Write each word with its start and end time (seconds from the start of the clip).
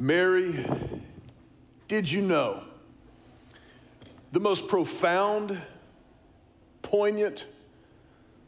Mary, 0.00 0.64
did 1.88 2.08
you 2.08 2.22
know 2.22 2.62
the 4.30 4.38
most 4.38 4.68
profound, 4.68 5.60
poignant, 6.82 7.46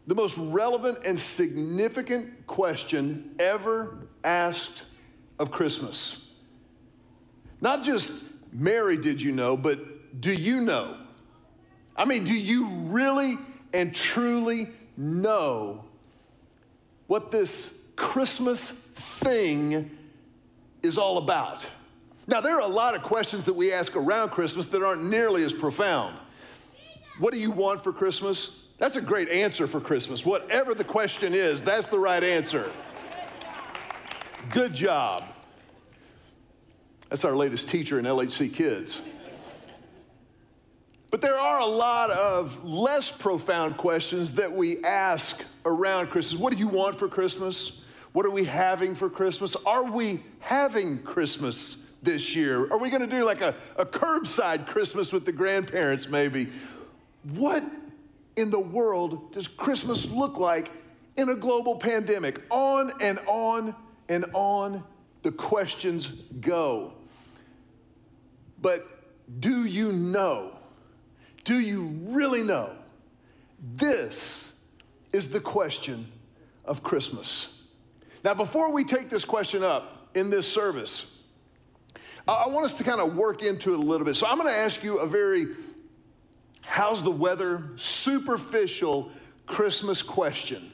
the 0.06 0.14
most 0.14 0.38
relevant 0.38 1.04
and 1.04 1.18
significant 1.18 2.46
question 2.46 3.34
ever 3.40 3.98
asked 4.22 4.84
of 5.40 5.50
Christmas? 5.50 6.28
Not 7.60 7.82
just 7.82 8.12
Mary, 8.52 8.96
did 8.96 9.20
you 9.20 9.32
know, 9.32 9.56
but 9.56 10.20
do 10.20 10.32
you 10.32 10.60
know? 10.60 10.98
I 11.96 12.04
mean, 12.04 12.22
do 12.22 12.34
you 12.34 12.68
really 12.68 13.36
and 13.72 13.92
truly 13.92 14.68
know 14.96 15.84
what 17.08 17.32
this 17.32 17.82
Christmas 17.96 18.70
thing 18.70 19.90
is 20.82 20.98
all 20.98 21.18
about? 21.18 21.68
Now, 22.26 22.40
there 22.40 22.54
are 22.54 22.60
a 22.60 22.66
lot 22.66 22.94
of 22.94 23.02
questions 23.02 23.44
that 23.46 23.54
we 23.54 23.72
ask 23.72 23.96
around 23.96 24.30
Christmas 24.30 24.66
that 24.68 24.82
aren't 24.82 25.04
nearly 25.04 25.42
as 25.42 25.52
profound. 25.52 26.16
What 27.18 27.32
do 27.32 27.40
you 27.40 27.50
want 27.50 27.82
for 27.82 27.92
Christmas? 27.92 28.56
That's 28.78 28.96
a 28.96 29.00
great 29.00 29.28
answer 29.28 29.66
for 29.66 29.80
Christmas. 29.80 30.24
Whatever 30.24 30.74
the 30.74 30.84
question 30.84 31.34
is, 31.34 31.62
that's 31.62 31.86
the 31.86 31.98
right 31.98 32.22
answer. 32.22 32.70
Good 34.50 34.72
job. 34.72 35.24
That's 37.08 37.24
our 37.24 37.36
latest 37.36 37.68
teacher 37.68 37.98
in 37.98 38.04
LHC 38.04 38.54
Kids. 38.54 39.02
But 41.10 41.20
there 41.20 41.36
are 41.36 41.58
a 41.58 41.66
lot 41.66 42.10
of 42.10 42.64
less 42.64 43.10
profound 43.10 43.76
questions 43.76 44.34
that 44.34 44.52
we 44.52 44.82
ask 44.84 45.44
around 45.66 46.06
Christmas. 46.08 46.40
What 46.40 46.52
do 46.52 46.58
you 46.58 46.68
want 46.68 46.98
for 46.98 47.08
Christmas? 47.08 47.80
What 48.12 48.26
are 48.26 48.30
we 48.30 48.44
having 48.44 48.94
for 48.94 49.08
Christmas? 49.08 49.54
Are 49.66 49.84
we 49.84 50.22
having 50.40 50.98
Christmas 51.02 51.76
this 52.02 52.34
year? 52.34 52.70
Are 52.72 52.78
we 52.78 52.90
going 52.90 53.02
to 53.02 53.06
do 53.06 53.24
like 53.24 53.40
a, 53.40 53.54
a 53.76 53.86
curbside 53.86 54.66
Christmas 54.66 55.12
with 55.12 55.24
the 55.24 55.32
grandparents, 55.32 56.08
maybe? 56.08 56.48
What 57.34 57.62
in 58.36 58.50
the 58.50 58.60
world 58.60 59.32
does 59.32 59.46
Christmas 59.46 60.10
look 60.10 60.38
like 60.38 60.70
in 61.16 61.28
a 61.28 61.36
global 61.36 61.76
pandemic? 61.76 62.42
On 62.50 62.92
and 63.00 63.18
on 63.26 63.74
and 64.08 64.24
on 64.32 64.82
the 65.22 65.30
questions 65.30 66.08
go. 66.40 66.94
But 68.60 68.88
do 69.40 69.64
you 69.64 69.92
know? 69.92 70.58
Do 71.44 71.60
you 71.60 71.82
really 72.02 72.42
know? 72.42 72.72
This 73.76 74.54
is 75.12 75.30
the 75.30 75.40
question 75.40 76.10
of 76.64 76.82
Christmas. 76.82 77.59
Now, 78.22 78.34
before 78.34 78.70
we 78.70 78.84
take 78.84 79.08
this 79.08 79.24
question 79.24 79.62
up 79.62 80.08
in 80.14 80.30
this 80.30 80.50
service, 80.50 81.06
I 82.28 82.48
want 82.48 82.64
us 82.64 82.74
to 82.74 82.84
kind 82.84 83.00
of 83.00 83.16
work 83.16 83.42
into 83.42 83.72
it 83.72 83.78
a 83.78 83.82
little 83.82 84.04
bit. 84.04 84.16
So, 84.16 84.26
I'm 84.26 84.36
going 84.36 84.52
to 84.52 84.58
ask 84.58 84.82
you 84.82 84.98
a 84.98 85.06
very 85.06 85.46
how's 86.60 87.02
the 87.02 87.10
weather, 87.10 87.70
superficial 87.76 89.10
Christmas 89.46 90.02
question. 90.02 90.72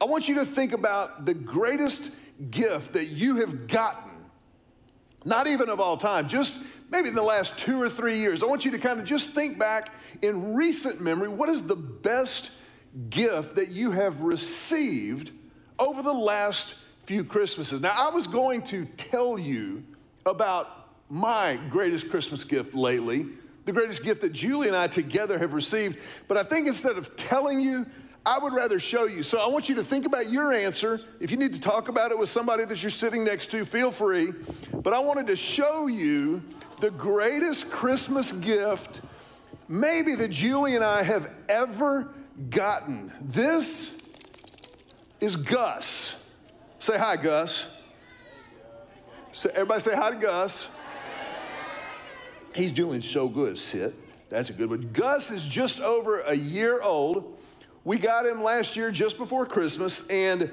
I 0.00 0.04
want 0.04 0.28
you 0.28 0.36
to 0.36 0.44
think 0.44 0.72
about 0.72 1.24
the 1.24 1.34
greatest 1.34 2.10
gift 2.50 2.92
that 2.92 3.06
you 3.06 3.36
have 3.36 3.66
gotten, 3.66 4.10
not 5.24 5.46
even 5.46 5.68
of 5.68 5.80
all 5.80 5.96
time, 5.96 6.28
just 6.28 6.62
maybe 6.90 7.08
in 7.08 7.14
the 7.14 7.22
last 7.22 7.58
two 7.58 7.80
or 7.80 7.88
three 7.88 8.18
years. 8.18 8.42
I 8.42 8.46
want 8.46 8.64
you 8.64 8.70
to 8.72 8.78
kind 8.78 9.00
of 9.00 9.06
just 9.06 9.30
think 9.30 9.58
back 9.58 9.92
in 10.20 10.54
recent 10.54 11.00
memory 11.00 11.28
what 11.28 11.48
is 11.48 11.62
the 11.62 11.76
best 11.76 12.50
gift 13.10 13.56
that 13.56 13.70
you 13.70 13.90
have 13.92 14.20
received 14.20 15.30
over 15.78 16.02
the 16.02 16.12
last 16.12 16.74
few 17.04 17.24
Christmases? 17.24 17.80
Now, 17.80 17.92
I 17.94 18.10
was 18.10 18.26
going 18.26 18.62
to 18.62 18.84
tell 18.84 19.38
you 19.38 19.82
about 20.26 20.88
my 21.08 21.58
greatest 21.70 22.08
Christmas 22.10 22.44
gift 22.44 22.74
lately, 22.74 23.26
the 23.64 23.72
greatest 23.72 24.02
gift 24.02 24.20
that 24.22 24.32
Julie 24.32 24.68
and 24.68 24.76
I 24.76 24.86
together 24.86 25.38
have 25.38 25.52
received, 25.52 25.98
but 26.28 26.36
I 26.36 26.42
think 26.42 26.66
instead 26.66 26.96
of 26.96 27.16
telling 27.16 27.60
you, 27.60 27.86
I 28.24 28.38
would 28.38 28.52
rather 28.52 28.78
show 28.78 29.06
you. 29.06 29.22
So 29.22 29.38
I 29.38 29.48
want 29.48 29.68
you 29.68 29.74
to 29.76 29.84
think 29.84 30.06
about 30.06 30.30
your 30.30 30.52
answer. 30.52 31.00
If 31.18 31.32
you 31.32 31.36
need 31.36 31.52
to 31.54 31.60
talk 31.60 31.88
about 31.88 32.12
it 32.12 32.18
with 32.18 32.28
somebody 32.28 32.64
that 32.64 32.80
you're 32.82 32.90
sitting 32.90 33.24
next 33.24 33.50
to, 33.50 33.64
feel 33.64 33.90
free. 33.90 34.32
But 34.72 34.92
I 34.92 35.00
wanted 35.00 35.26
to 35.26 35.36
show 35.36 35.88
you 35.88 36.42
the 36.80 36.92
greatest 36.92 37.70
Christmas 37.70 38.30
gift 38.30 39.00
maybe 39.68 40.14
that 40.14 40.28
Julie 40.28 40.76
and 40.76 40.84
I 40.84 41.02
have 41.02 41.30
ever 41.48 42.12
gotten. 42.50 43.12
This 43.22 44.01
is 45.22 45.36
Gus. 45.36 46.16
Say 46.80 46.98
hi, 46.98 47.14
Gus. 47.16 47.68
Everybody 49.54 49.80
say 49.80 49.94
hi 49.94 50.10
to 50.10 50.16
Gus. 50.16 50.66
He's 52.54 52.72
doing 52.72 53.00
so 53.00 53.28
good. 53.28 53.56
Sit. 53.56 53.94
That's 54.28 54.50
a 54.50 54.52
good 54.52 54.68
one. 54.68 54.90
Gus 54.92 55.30
is 55.30 55.46
just 55.46 55.80
over 55.80 56.20
a 56.20 56.34
year 56.34 56.82
old. 56.82 57.38
We 57.84 57.98
got 57.98 58.26
him 58.26 58.42
last 58.42 58.76
year 58.76 58.90
just 58.90 59.16
before 59.16 59.46
Christmas, 59.46 60.06
and 60.08 60.50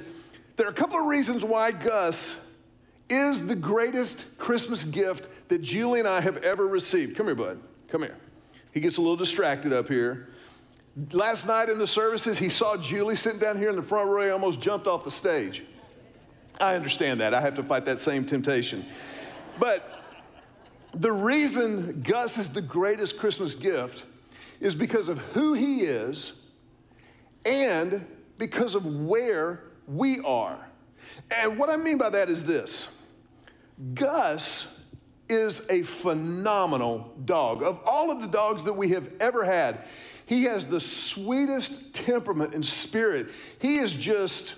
there 0.55 0.67
are 0.67 0.71
a 0.71 0.73
couple 0.73 0.99
of 0.99 1.05
reasons 1.05 1.43
why 1.43 1.71
Gus 1.71 2.45
is 3.09 3.47
the 3.47 3.55
greatest 3.55 4.37
Christmas 4.37 4.83
gift 4.83 5.29
that 5.49 5.63
Julie 5.63 5.99
and 5.99 6.07
I 6.07 6.21
have 6.21 6.37
ever 6.37 6.67
received. 6.67 7.17
Come 7.17 7.25
here, 7.25 7.35
bud. 7.35 7.59
Come 7.87 8.03
here. 8.03 8.17
He 8.71 8.81
gets 8.81 8.97
a 8.97 9.01
little 9.01 9.15
distracted 9.15 9.73
up 9.73 9.87
here. 9.87 10.29
Last 11.11 11.47
night 11.47 11.69
in 11.69 11.77
the 11.77 11.87
services, 11.87 12.37
he 12.37 12.49
saw 12.49 12.75
Julie 12.75 13.15
sitting 13.15 13.39
down 13.39 13.57
here 13.57 13.69
in 13.69 13.75
the 13.75 13.83
front 13.83 14.09
row. 14.09 14.25
He 14.25 14.31
almost 14.31 14.59
jumped 14.59 14.87
off 14.87 15.03
the 15.03 15.11
stage. 15.11 15.63
I 16.59 16.75
understand 16.75 17.21
that. 17.21 17.33
I 17.33 17.41
have 17.41 17.55
to 17.55 17.63
fight 17.63 17.85
that 17.85 17.99
same 17.99 18.25
temptation. 18.25 18.85
But 19.59 20.03
the 20.93 21.11
reason 21.11 22.01
Gus 22.01 22.37
is 22.37 22.49
the 22.49 22.61
greatest 22.61 23.17
Christmas 23.17 23.55
gift 23.55 24.05
is 24.59 24.75
because 24.75 25.09
of 25.09 25.19
who 25.19 25.53
he 25.53 25.81
is 25.81 26.33
and 27.45 28.05
because 28.37 28.75
of 28.75 28.85
where 28.85 29.63
we 29.87 30.19
are. 30.21 30.57
And 31.31 31.57
what 31.57 31.69
I 31.69 31.77
mean 31.77 31.97
by 31.97 32.09
that 32.09 32.29
is 32.29 32.43
this 32.43 32.89
Gus 33.93 34.67
is 35.29 35.61
a 35.69 35.83
phenomenal 35.83 37.13
dog. 37.23 37.63
Of 37.63 37.81
all 37.85 38.11
of 38.11 38.19
the 38.19 38.27
dogs 38.27 38.63
that 38.65 38.73
we 38.73 38.89
have 38.89 39.09
ever 39.19 39.45
had, 39.45 39.85
he 40.29 40.43
has 40.43 40.67
the 40.67 40.79
sweetest 40.79 41.91
temperament 41.91 42.53
and 42.53 42.63
spirit. 42.63 43.29
He 43.57 43.77
is 43.77 43.91
just 43.91 44.53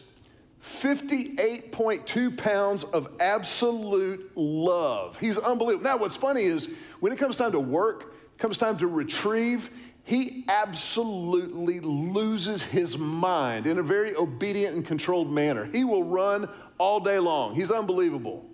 58.2 0.62 2.38
pounds 2.38 2.84
of 2.84 3.08
absolute 3.22 4.34
love. 4.36 5.18
He's 5.18 5.38
unbelievable. 5.38 5.86
Now, 5.86 5.96
what's 5.96 6.18
funny 6.18 6.44
is 6.44 6.68
when 7.00 7.14
it 7.14 7.18
comes 7.18 7.38
time 7.38 7.54
to 7.54 7.60
work, 7.62 8.14
comes 8.38 8.58
time 8.58 8.76
to 8.80 8.88
retrieve, 8.88 9.70
he 10.04 10.44
absolutely 10.50 11.80
loses 11.80 12.64
his 12.64 12.98
mind 12.98 13.66
in 13.66 13.80
a 13.80 13.84
very 13.84 14.14
obedient 14.14 14.76
and 14.76 14.86
controlled 14.86 15.32
manner. 15.32 15.64
He 15.64 15.86
will 15.86 16.04
run 16.04 16.50
all 16.80 17.00
day 17.00 17.18
long. 17.18 17.56
He's 17.56 17.72
unbelievable. 17.72 18.46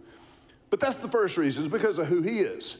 But 0.69 0.79
that's 0.79 0.97
the 0.97 1.07
first 1.07 1.35
reason, 1.35 1.63
is 1.63 1.69
because 1.69 1.97
of 1.97 2.05
who 2.05 2.22
he 2.22 2.41
is. 2.41 2.78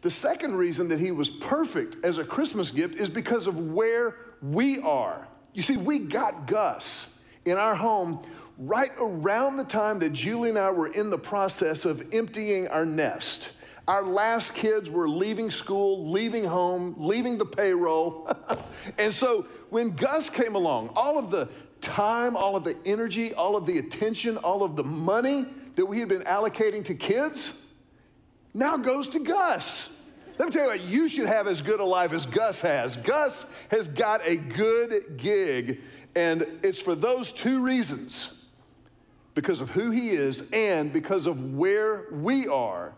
The 0.00 0.10
second 0.10 0.54
reason 0.54 0.88
that 0.88 1.00
he 1.00 1.10
was 1.10 1.28
perfect 1.28 1.96
as 2.04 2.18
a 2.18 2.24
Christmas 2.24 2.70
gift 2.70 2.94
is 2.94 3.10
because 3.10 3.46
of 3.46 3.58
where 3.58 4.16
we 4.40 4.80
are. 4.80 5.26
You 5.52 5.62
see, 5.62 5.76
we 5.76 5.98
got 5.98 6.46
Gus 6.46 7.12
in 7.44 7.56
our 7.58 7.74
home 7.74 8.22
right 8.58 8.90
around 8.98 9.56
the 9.56 9.64
time 9.64 9.98
that 10.00 10.12
Julie 10.12 10.50
and 10.50 10.58
I 10.58 10.70
were 10.70 10.88
in 10.88 11.10
the 11.10 11.18
process 11.18 11.84
of 11.84 12.14
emptying 12.14 12.68
our 12.68 12.84
nest. 12.84 13.52
Our 13.88 14.04
last 14.04 14.54
kids 14.54 14.90
were 14.90 15.08
leaving 15.08 15.50
school, 15.50 16.10
leaving 16.10 16.44
home, 16.44 16.94
leaving 16.98 17.38
the 17.38 17.46
payroll. 17.46 18.30
and 18.98 19.12
so 19.12 19.46
when 19.70 19.96
Gus 19.96 20.28
came 20.28 20.54
along, 20.54 20.90
all 20.94 21.18
of 21.18 21.30
the 21.30 21.48
time, 21.80 22.36
all 22.36 22.54
of 22.54 22.64
the 22.64 22.76
energy, 22.84 23.32
all 23.32 23.56
of 23.56 23.66
the 23.66 23.78
attention, 23.78 24.36
all 24.36 24.62
of 24.62 24.76
the 24.76 24.84
money 24.84 25.46
that 25.76 25.86
we 25.86 26.00
had 26.00 26.08
been 26.08 26.22
allocating 26.22 26.84
to 26.84 26.94
kids 26.94 27.64
now 28.54 28.76
goes 28.76 29.08
to 29.08 29.20
Gus. 29.20 29.94
Let 30.38 30.46
me 30.46 30.52
tell 30.52 30.64
you 30.64 30.68
what, 30.68 30.80
you 30.82 31.08
should 31.08 31.26
have 31.26 31.48
as 31.48 31.62
good 31.62 31.80
a 31.80 31.84
life 31.84 32.12
as 32.12 32.24
Gus 32.24 32.60
has. 32.60 32.96
Gus 32.96 33.46
has 33.70 33.88
got 33.88 34.20
a 34.24 34.36
good 34.36 35.16
gig, 35.16 35.80
and 36.14 36.46
it's 36.62 36.80
for 36.80 36.94
those 36.94 37.32
two 37.32 37.60
reasons 37.60 38.30
because 39.34 39.60
of 39.60 39.70
who 39.70 39.90
he 39.90 40.10
is 40.10 40.44
and 40.52 40.92
because 40.92 41.26
of 41.26 41.54
where 41.54 42.06
we 42.12 42.46
are 42.46 42.92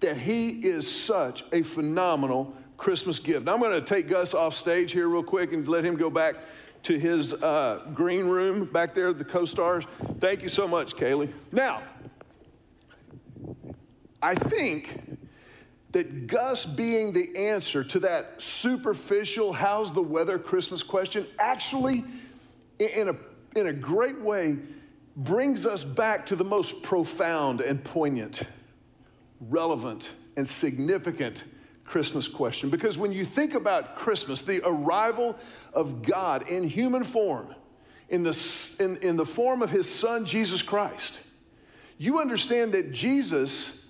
that 0.00 0.16
he 0.16 0.50
is 0.50 0.90
such 0.90 1.44
a 1.52 1.62
phenomenal 1.62 2.54
Christmas 2.76 3.18
gift. 3.18 3.46
Now, 3.46 3.54
I'm 3.54 3.60
going 3.60 3.72
to 3.72 3.80
take 3.80 4.08
Gus 4.08 4.34
off 4.34 4.54
stage 4.54 4.92
here 4.92 5.08
real 5.08 5.22
quick 5.22 5.52
and 5.52 5.66
let 5.66 5.84
him 5.84 5.96
go 5.96 6.10
back 6.10 6.36
to 6.84 6.98
his 6.98 7.32
uh, 7.32 7.86
green 7.94 8.26
room 8.26 8.66
back 8.66 8.94
there, 8.94 9.12
the 9.12 9.24
co 9.24 9.44
stars. 9.46 9.84
Thank 10.18 10.42
you 10.42 10.48
so 10.48 10.68
much, 10.68 10.94
Kaylee. 10.96 11.32
Now, 11.52 11.82
I 14.24 14.34
think 14.34 15.18
that 15.92 16.26
Gus 16.26 16.64
being 16.64 17.12
the 17.12 17.36
answer 17.36 17.84
to 17.84 17.98
that 18.00 18.40
superficial, 18.40 19.52
how's 19.52 19.92
the 19.92 20.02
weather 20.02 20.38
Christmas 20.38 20.82
question, 20.82 21.26
actually, 21.38 22.04
in 22.78 23.10
a, 23.10 23.16
in 23.54 23.66
a 23.66 23.72
great 23.72 24.18
way, 24.18 24.56
brings 25.14 25.66
us 25.66 25.84
back 25.84 26.24
to 26.26 26.36
the 26.36 26.44
most 26.44 26.82
profound 26.82 27.60
and 27.60 27.84
poignant 27.84 28.44
relevant 29.42 30.14
and 30.38 30.48
significant 30.48 31.44
Christmas 31.84 32.26
question. 32.26 32.70
Because 32.70 32.96
when 32.96 33.12
you 33.12 33.26
think 33.26 33.52
about 33.52 33.96
Christmas, 33.96 34.40
the 34.40 34.62
arrival 34.64 35.36
of 35.74 36.00
God 36.00 36.48
in 36.48 36.66
human 36.66 37.04
form, 37.04 37.54
in 38.08 38.22
the, 38.22 38.76
in, 38.80 38.96
in 39.06 39.16
the 39.18 39.26
form 39.26 39.60
of 39.60 39.70
his 39.70 39.86
son, 39.86 40.24
Jesus 40.24 40.62
Christ, 40.62 41.20
you 41.98 42.20
understand 42.20 42.72
that 42.72 42.90
Jesus 42.90 43.83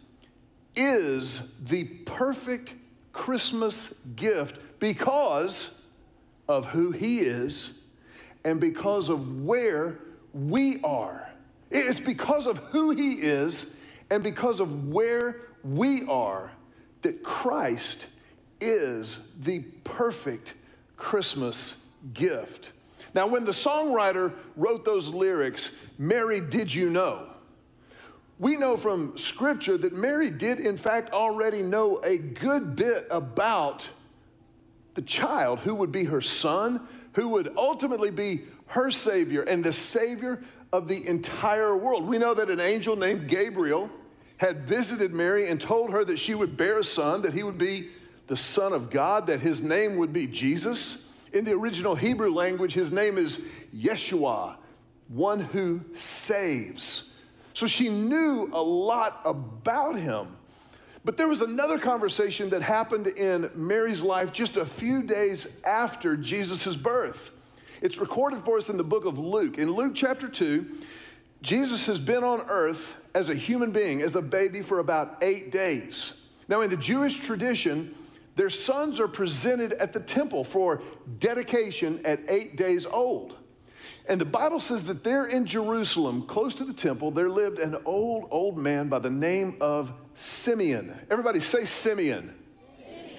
is 0.77 1.41
the 1.63 1.85
perfect 1.85 2.75
Christmas 3.13 3.95
gift 4.17 4.59
because 4.81 5.71
of 6.49 6.67
who 6.67 6.91
he 6.91 7.21
is 7.21 7.79
and 8.45 8.61
because 8.61 9.09
of 9.09 9.43
where 9.43 9.99
we 10.33 10.81
are. 10.83 11.29
It's 11.71 12.01
because 12.01 12.47
of 12.47 12.59
who 12.59 12.91
he 12.91 13.15
is 13.15 13.75
and 14.11 14.23
because 14.23 14.61
of 14.61 14.89
where 14.89 15.41
we 15.63 16.07
are 16.07 16.51
that 17.03 17.23
Christ 17.23 18.07
is 18.61 19.19
the 19.41 19.61
perfect 19.85 20.55
Christmas 20.97 21.77
gift. 22.13 22.73
Now, 23.15 23.27
when 23.27 23.45
the 23.45 23.53
songwriter 23.53 24.33
wrote 24.57 24.85
those 24.85 25.09
lyrics, 25.11 25.71
Mary, 25.99 26.41
did 26.41 26.75
you 26.75 26.91
know? 26.91 27.29
We 28.39 28.57
know 28.57 28.77
from 28.77 29.17
scripture 29.17 29.79
that 29.79 29.95
Mary 29.95 30.31
did, 30.31 30.61
in 30.61 30.77
fact, 30.77 31.13
already 31.13 31.63
know 31.63 32.01
a 32.03 32.19
good 32.19 32.75
bit 32.75 33.07
about 33.11 33.89
the 34.95 35.03
child 35.03 35.61
who 35.61 35.75
would 35.75 35.93
be 35.93 36.05
her 36.05 36.21
son, 36.21 36.87
who 37.13 37.29
would 37.29 37.53
ultimately 37.57 38.11
be 38.11 38.45
her 38.67 38.91
savior 38.91 39.43
and 39.43 39.63
the 39.63 39.73
savior 39.73 40.43
of 40.73 40.89
the 40.89 41.07
entire 41.07 41.77
world. 41.77 42.07
We 42.07 42.19
know 42.19 42.35
that 42.35 42.51
an 42.51 42.61
angel 42.61 42.97
named 42.97 43.29
Gabriel 43.29 43.89
had 44.37 44.67
visited 44.67 45.13
Mary 45.13 45.49
and 45.49 45.61
told 45.61 45.91
her 45.91 46.05
that 46.05 46.19
she 46.19 46.35
would 46.35 46.57
bear 46.57 46.79
a 46.79 46.85
son, 46.85 47.23
that 47.23 47.33
he 47.33 47.45
would 47.45 47.59
be 47.59 47.91
the 48.27 48.37
Son 48.37 48.73
of 48.73 48.91
God, 48.91 49.29
that 49.29 49.41
his 49.41 49.63
name 49.63 49.97
would 49.97 50.13
be 50.13 50.27
Jesus. 50.27 51.07
In 51.33 51.45
the 51.45 51.53
original 51.53 51.95
Hebrew 51.95 52.33
language, 52.33 52.75
his 52.75 52.91
name 52.91 53.17
is 53.17 53.41
Yeshua, 53.75 54.57
one 55.09 55.41
who 55.41 55.83
saves. 55.93 57.14
So 57.55 57.67
she 57.67 57.89
knew 57.89 58.51
a 58.53 58.61
lot 58.61 59.21
about 59.25 59.99
him. 59.99 60.37
But 61.05 61.17
there 61.17 61.29
was 61.29 61.41
another 61.41 61.79
conversation 61.79 62.51
that 62.51 62.63
happened 62.63 63.07
in 63.07 63.51
Mary's 63.55 64.03
life 64.03 64.33
just 64.33 64.57
a 64.57 64.65
few 64.65 65.03
days 65.03 65.61
after 65.65 66.17
Jesus' 66.17 66.77
birth. 66.77 67.31
It's 67.81 67.99
recorded 67.99 68.41
for 68.41 68.57
us 68.57 68.71
in 68.71 68.77
the 68.77 68.85
book 68.85 69.05
of 69.05 69.19
Luke. 69.19 69.59
In 69.59 69.71
Luke 69.71 69.95
chapter 69.95 70.29
2, 70.29 70.67
Jesus 71.43 71.87
has 71.87 72.01
been 72.01 72.25
on 72.25 72.41
earth 72.49 73.03
as 73.15 73.29
a 73.29 73.35
human 73.35 73.71
being, 73.71 74.01
as 74.01 74.17
a 74.17 74.23
baby, 74.23 74.63
for 74.63 74.79
about 74.79 75.19
eight 75.23 75.53
days. 75.53 76.15
Now, 76.49 76.63
in 76.63 76.71
the 76.71 76.77
Jewish 76.77 77.21
tradition, 77.21 77.95
their 78.35 78.51
sons 78.51 78.99
are 78.99 79.09
presented 79.09 79.75
at 79.75 79.93
the 79.93 80.01
temple 80.01 80.43
for 80.43 80.83
dedication 81.19 82.01
at 82.05 82.21
eight 82.29 82.57
days 82.57 82.87
old. 82.87 83.37
And 84.07 84.21
the 84.21 84.27
Bible 84.27 84.61
says 84.61 84.85
that 84.85 85.03
there 85.03 85.25
in 85.25 85.47
Jerusalem, 85.47 86.23
close 86.23 86.55
to 86.55 86.65
the 86.65 86.75
temple, 86.75 87.11
there 87.11 87.31
lived 87.31 87.59
an 87.59 87.77
old, 87.87 88.29
old 88.31 88.59
man 88.59 88.89
by 88.89 88.99
the 88.99 89.11
name 89.11 89.57
of 89.61 89.93
Simeon. 90.15 90.99
Everybody 91.11 91.41
say 91.41 91.65
Simeon. 91.65 92.35
Simeon, 92.77 93.11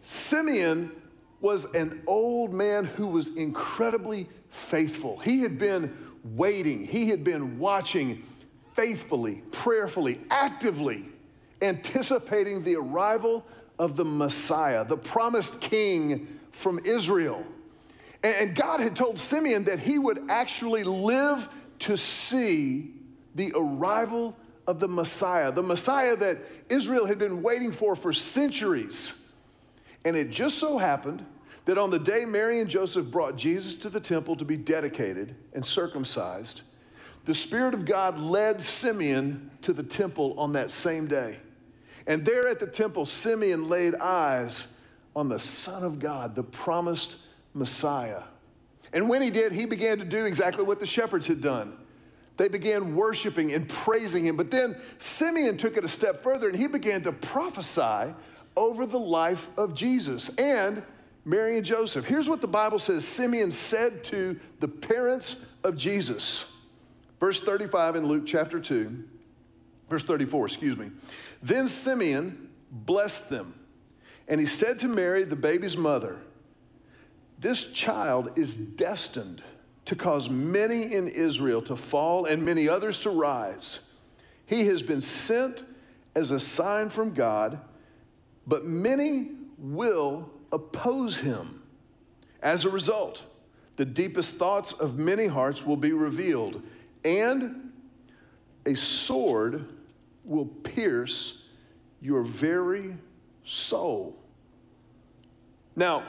Simeon 0.00 0.92
was 1.40 1.72
an 1.74 2.02
old 2.06 2.52
man 2.52 2.84
who 2.84 3.06
was 3.06 3.36
incredibly 3.36 4.28
faithful. 4.48 5.18
He 5.18 5.40
had 5.40 5.58
been 5.58 5.96
waiting, 6.24 6.86
he 6.86 7.08
had 7.08 7.22
been 7.22 7.58
watching 7.58 8.22
faithfully, 8.74 9.42
prayerfully, 9.52 10.20
actively 10.30 11.08
anticipating 11.62 12.62
the 12.62 12.76
arrival 12.76 13.46
of 13.78 13.96
the 13.96 14.04
Messiah, 14.04 14.84
the 14.84 14.96
promised 14.96 15.60
king 15.60 16.38
from 16.50 16.80
Israel. 16.84 17.44
And 18.22 18.54
God 18.54 18.80
had 18.80 18.94
told 18.94 19.18
Simeon 19.18 19.64
that 19.64 19.80
he 19.80 19.98
would 19.98 20.30
actually 20.30 20.84
live 20.84 21.48
to 21.80 21.96
see 21.96 22.94
the 23.34 23.52
arrival 23.56 24.36
of 24.66 24.78
the 24.78 24.88
Messiah, 24.88 25.50
the 25.50 25.62
Messiah 25.62 26.14
that 26.16 26.38
Israel 26.68 27.06
had 27.06 27.18
been 27.18 27.42
waiting 27.42 27.72
for 27.72 27.96
for 27.96 28.12
centuries. 28.12 29.18
And 30.04 30.16
it 30.16 30.30
just 30.30 30.58
so 30.58 30.78
happened 30.78 31.24
that 31.64 31.78
on 31.78 31.90
the 31.90 31.98
day 31.98 32.24
Mary 32.24 32.60
and 32.60 32.68
Joseph 32.68 33.06
brought 33.06 33.36
Jesus 33.36 33.74
to 33.74 33.90
the 33.90 34.00
temple 34.00 34.36
to 34.36 34.44
be 34.44 34.56
dedicated 34.56 35.34
and 35.52 35.64
circumcised, 35.64 36.62
the 37.24 37.34
Spirit 37.34 37.74
of 37.74 37.84
God 37.84 38.18
led 38.18 38.62
Simeon 38.62 39.50
to 39.62 39.72
the 39.72 39.82
temple 39.82 40.38
on 40.38 40.52
that 40.52 40.70
same 40.70 41.06
day. 41.06 41.38
And 42.06 42.24
there 42.24 42.48
at 42.48 42.58
the 42.58 42.66
temple, 42.66 43.04
Simeon 43.04 43.68
laid 43.68 43.94
eyes 43.94 44.66
on 45.14 45.28
the 45.28 45.38
Son 45.38 45.84
of 45.84 46.00
God, 46.00 46.34
the 46.34 46.42
promised 46.42 47.16
Messiah. 47.54 48.22
And 48.92 49.08
when 49.08 49.22
he 49.22 49.30
did, 49.30 49.52
he 49.52 49.64
began 49.64 49.98
to 49.98 50.04
do 50.04 50.24
exactly 50.26 50.64
what 50.64 50.78
the 50.78 50.86
shepherds 50.86 51.26
had 51.26 51.40
done. 51.40 51.76
They 52.36 52.48
began 52.48 52.96
worshiping 52.96 53.52
and 53.52 53.68
praising 53.68 54.26
him. 54.26 54.36
But 54.36 54.50
then 54.50 54.76
Simeon 54.98 55.56
took 55.56 55.76
it 55.76 55.84
a 55.84 55.88
step 55.88 56.22
further 56.22 56.48
and 56.48 56.56
he 56.56 56.66
began 56.66 57.02
to 57.02 57.12
prophesy 57.12 58.14
over 58.56 58.86
the 58.86 58.98
life 58.98 59.48
of 59.56 59.74
Jesus 59.74 60.28
and 60.38 60.82
Mary 61.24 61.56
and 61.56 61.64
Joseph. 61.64 62.04
Here's 62.04 62.28
what 62.28 62.40
the 62.40 62.48
Bible 62.48 62.78
says 62.78 63.06
Simeon 63.06 63.50
said 63.50 64.02
to 64.04 64.38
the 64.60 64.68
parents 64.68 65.36
of 65.62 65.76
Jesus. 65.76 66.46
Verse 67.20 67.40
35 67.40 67.96
in 67.96 68.06
Luke 68.06 68.24
chapter 68.26 68.58
2, 68.58 69.04
verse 69.88 70.02
34, 70.02 70.46
excuse 70.46 70.76
me. 70.76 70.90
Then 71.40 71.68
Simeon 71.68 72.50
blessed 72.72 73.30
them, 73.30 73.54
and 74.26 74.40
he 74.40 74.46
said 74.46 74.80
to 74.80 74.88
Mary, 74.88 75.22
the 75.22 75.36
baby's 75.36 75.76
mother, 75.76 76.18
This 77.42 77.72
child 77.72 78.38
is 78.38 78.54
destined 78.54 79.42
to 79.86 79.96
cause 79.96 80.30
many 80.30 80.94
in 80.94 81.08
Israel 81.08 81.60
to 81.62 81.74
fall 81.74 82.24
and 82.24 82.44
many 82.44 82.68
others 82.68 83.00
to 83.00 83.10
rise. 83.10 83.80
He 84.46 84.66
has 84.66 84.80
been 84.80 85.00
sent 85.00 85.64
as 86.14 86.30
a 86.30 86.38
sign 86.38 86.88
from 86.88 87.14
God, 87.14 87.58
but 88.46 88.64
many 88.64 89.32
will 89.58 90.30
oppose 90.52 91.18
him. 91.18 91.64
As 92.40 92.64
a 92.64 92.70
result, 92.70 93.24
the 93.74 93.86
deepest 93.86 94.36
thoughts 94.36 94.70
of 94.72 94.96
many 94.96 95.26
hearts 95.26 95.66
will 95.66 95.76
be 95.76 95.92
revealed, 95.92 96.62
and 97.04 97.72
a 98.66 98.76
sword 98.76 99.66
will 100.24 100.46
pierce 100.46 101.42
your 102.00 102.22
very 102.22 102.96
soul. 103.44 104.16
Now, 105.74 106.04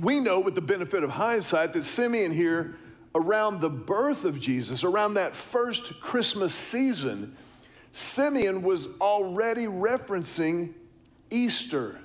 we 0.00 0.20
know 0.20 0.40
with 0.40 0.54
the 0.54 0.60
benefit 0.60 1.02
of 1.02 1.10
hindsight 1.10 1.72
that 1.74 1.84
Simeon 1.84 2.32
here, 2.32 2.76
around 3.14 3.60
the 3.60 3.70
birth 3.70 4.24
of 4.24 4.40
Jesus, 4.40 4.84
around 4.84 5.14
that 5.14 5.34
first 5.34 6.00
Christmas 6.00 6.54
season, 6.54 7.36
Simeon 7.92 8.62
was 8.62 8.88
already 9.00 9.66
referencing 9.66 10.72
Easter 11.30 11.98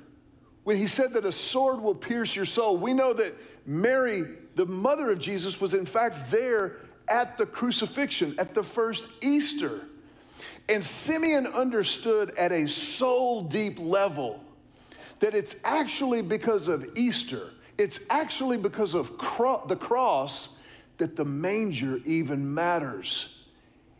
when 0.69 0.77
he 0.77 0.85
said 0.85 1.13
that 1.13 1.25
a 1.25 1.31
sword 1.31 1.81
will 1.81 1.95
pierce 1.95 2.35
your 2.35 2.45
soul, 2.45 2.77
we 2.77 2.93
know 2.93 3.11
that 3.11 3.35
Mary, 3.65 4.23
the 4.53 4.67
mother 4.67 5.09
of 5.09 5.17
Jesus, 5.17 5.59
was 5.59 5.73
in 5.73 5.83
fact 5.83 6.29
there 6.29 6.77
at 7.07 7.39
the 7.39 7.45
crucifixion, 7.47 8.35
at 8.37 8.53
the 8.53 8.61
first 8.61 9.09
Easter. 9.19 9.81
And 10.67 10.83
Simeon 10.83 11.47
understood 11.47 12.35
at 12.37 12.51
a 12.51 12.67
soul 12.67 13.41
deep 13.41 13.79
level 13.79 14.43
that 15.21 15.33
it's 15.33 15.55
actually 15.63 16.21
because 16.21 16.67
of 16.67 16.87
Easter, 16.95 17.49
it's 17.79 18.01
actually 18.09 18.57
because 18.57 18.93
of 18.93 19.17
cro- 19.17 19.63
the 19.65 19.75
cross 19.75 20.49
that 20.97 21.15
the 21.15 21.23
manger 21.23 21.99
even 22.05 22.53
matters. 22.53 23.35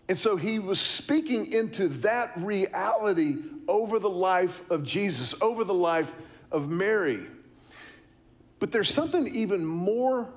And 0.09 0.17
so 0.17 0.35
he 0.35 0.59
was 0.59 0.81
speaking 0.81 1.53
into 1.53 1.87
that 1.87 2.33
reality 2.35 3.37
over 3.67 3.99
the 3.99 4.09
life 4.09 4.69
of 4.69 4.83
Jesus, 4.83 5.33
over 5.41 5.63
the 5.63 5.73
life 5.73 6.13
of 6.51 6.69
Mary. 6.69 7.25
But 8.59 8.71
there's 8.71 8.89
something 8.89 9.27
even 9.27 9.65
more 9.65 10.27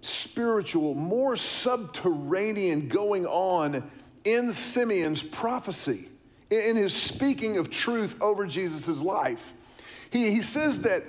spiritual, 0.00 0.94
more 0.94 1.36
subterranean 1.36 2.88
going 2.88 3.26
on 3.26 3.88
in 4.24 4.50
Simeon's 4.50 5.22
prophecy, 5.22 6.08
in 6.50 6.74
his 6.74 6.94
speaking 6.94 7.58
of 7.58 7.70
truth 7.70 8.20
over 8.20 8.44
Jesus' 8.44 9.00
life. 9.00 9.54
He, 10.10 10.30
he 10.32 10.42
says 10.42 10.82
that 10.82 11.04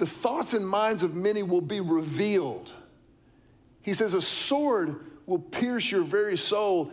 the 0.00 0.06
thoughts 0.06 0.54
and 0.54 0.66
minds 0.66 1.02
of 1.02 1.14
many 1.14 1.42
will 1.42 1.60
be 1.60 1.78
revealed. 1.78 2.72
He 3.82 3.92
says, 3.92 4.14
A 4.14 4.22
sword 4.22 4.96
will 5.26 5.38
pierce 5.38 5.90
your 5.90 6.00
very 6.00 6.38
soul, 6.38 6.90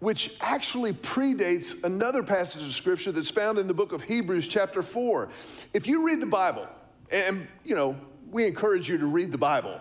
which 0.00 0.34
actually 0.40 0.92
predates 0.92 1.84
another 1.84 2.24
passage 2.24 2.62
of 2.62 2.72
scripture 2.72 3.12
that's 3.12 3.30
found 3.30 3.56
in 3.56 3.68
the 3.68 3.72
book 3.72 3.92
of 3.92 4.02
Hebrews, 4.02 4.48
chapter 4.48 4.82
4. 4.82 5.28
If 5.72 5.86
you 5.86 6.04
read 6.04 6.20
the 6.20 6.26
Bible, 6.26 6.66
and 7.12 7.46
you 7.64 7.76
know, 7.76 7.96
we 8.32 8.48
encourage 8.48 8.88
you 8.88 8.98
to 8.98 9.06
read 9.06 9.30
the 9.30 9.38
Bible, 9.38 9.80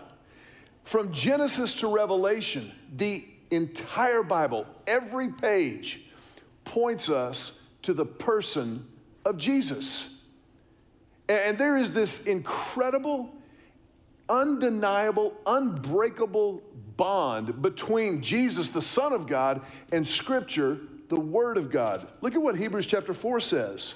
from 0.83 1.11
Genesis 1.11 1.73
to 1.77 1.87
Revelation, 1.87 2.71
the 2.97 3.25
entire 3.49 4.21
Bible, 4.21 4.67
every 4.85 5.29
page 5.29 6.03
points 6.65 7.09
us 7.09 7.59
to 7.81 7.95
the 7.95 8.05
person 8.05 8.87
of 9.25 9.39
Jesus. 9.39 10.16
And 11.29 11.57
there 11.57 11.77
is 11.77 11.91
this 11.91 12.23
incredible, 12.25 13.29
undeniable, 14.29 15.33
unbreakable 15.45 16.61
bond 16.95 17.61
between 17.61 18.21
Jesus, 18.21 18.69
the 18.69 18.81
Son 18.81 19.13
of 19.13 19.27
God, 19.27 19.61
and 19.91 20.07
Scripture, 20.07 20.79
the 21.09 21.19
Word 21.19 21.57
of 21.57 21.69
God. 21.69 22.07
Look 22.21 22.33
at 22.33 22.41
what 22.41 22.57
Hebrews 22.57 22.85
chapter 22.85 23.13
4 23.13 23.39
says. 23.39 23.95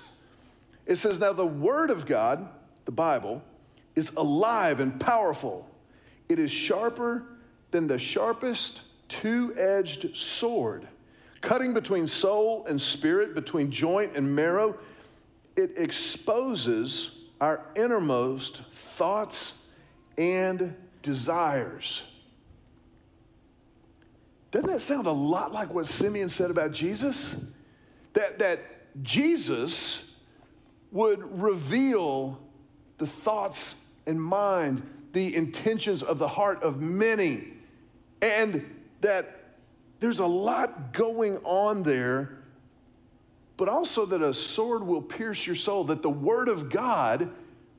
It 0.86 0.96
says, 0.96 1.20
Now 1.20 1.34
the 1.34 1.46
Word 1.46 1.90
of 1.90 2.06
God, 2.06 2.48
the 2.86 2.92
Bible, 2.92 3.42
is 3.96 4.14
alive 4.16 4.80
and 4.80 5.00
powerful. 5.00 5.70
It 6.30 6.40
is 6.40 6.52
sharper 6.52 7.26
than 7.72 7.88
the 7.88 8.00
sharpest 8.00 8.82
two 9.08 9.54
edged 9.58 10.16
sword, 10.16 10.88
cutting 11.42 11.74
between 11.74 12.08
soul 12.08 12.66
and 12.68 12.82
spirit, 12.82 13.36
between 13.36 13.72
joint 13.72 14.16
and 14.16 14.36
marrow. 14.36 14.78
It 15.56 15.72
exposes 15.78 17.12
our 17.42 17.60
innermost 17.76 18.62
thoughts 18.72 19.58
and 20.18 20.76
desires. 21.02 22.04
Doesn't 24.52 24.70
that 24.70 24.80
sound 24.80 25.08
a 25.08 25.12
lot 25.12 25.52
like 25.52 25.74
what 25.74 25.88
Simeon 25.88 26.30
said 26.30 26.52
about 26.52 26.72
Jesus? 26.72 27.44
That, 28.14 28.40
that 28.40 28.60
Jesus 29.02 30.14
would 30.92 31.42
reveal 31.42 32.40
the 33.00 33.08
thoughts 33.08 33.88
and 34.06 34.22
mind, 34.22 34.88
the 35.14 35.36
intentions 35.36 36.04
of 36.04 36.20
the 36.20 36.28
heart 36.28 36.62
of 36.62 36.80
many, 36.80 37.48
and 38.22 38.64
that 39.00 39.56
there's 40.00 40.20
a 40.20 40.26
lot 40.28 40.94
going 40.94 41.38
on 41.38 41.82
there 41.82 42.41
but 43.62 43.70
also 43.70 44.08
that 44.08 44.24
a 44.24 44.34
sword 44.34 44.82
will 44.82 45.04
pierce 45.04 45.46
your 45.46 45.56
soul, 45.56 45.84
that 45.84 46.02
the 46.02 46.10
Word 46.10 46.50
of 46.50 46.72
God 46.72 47.30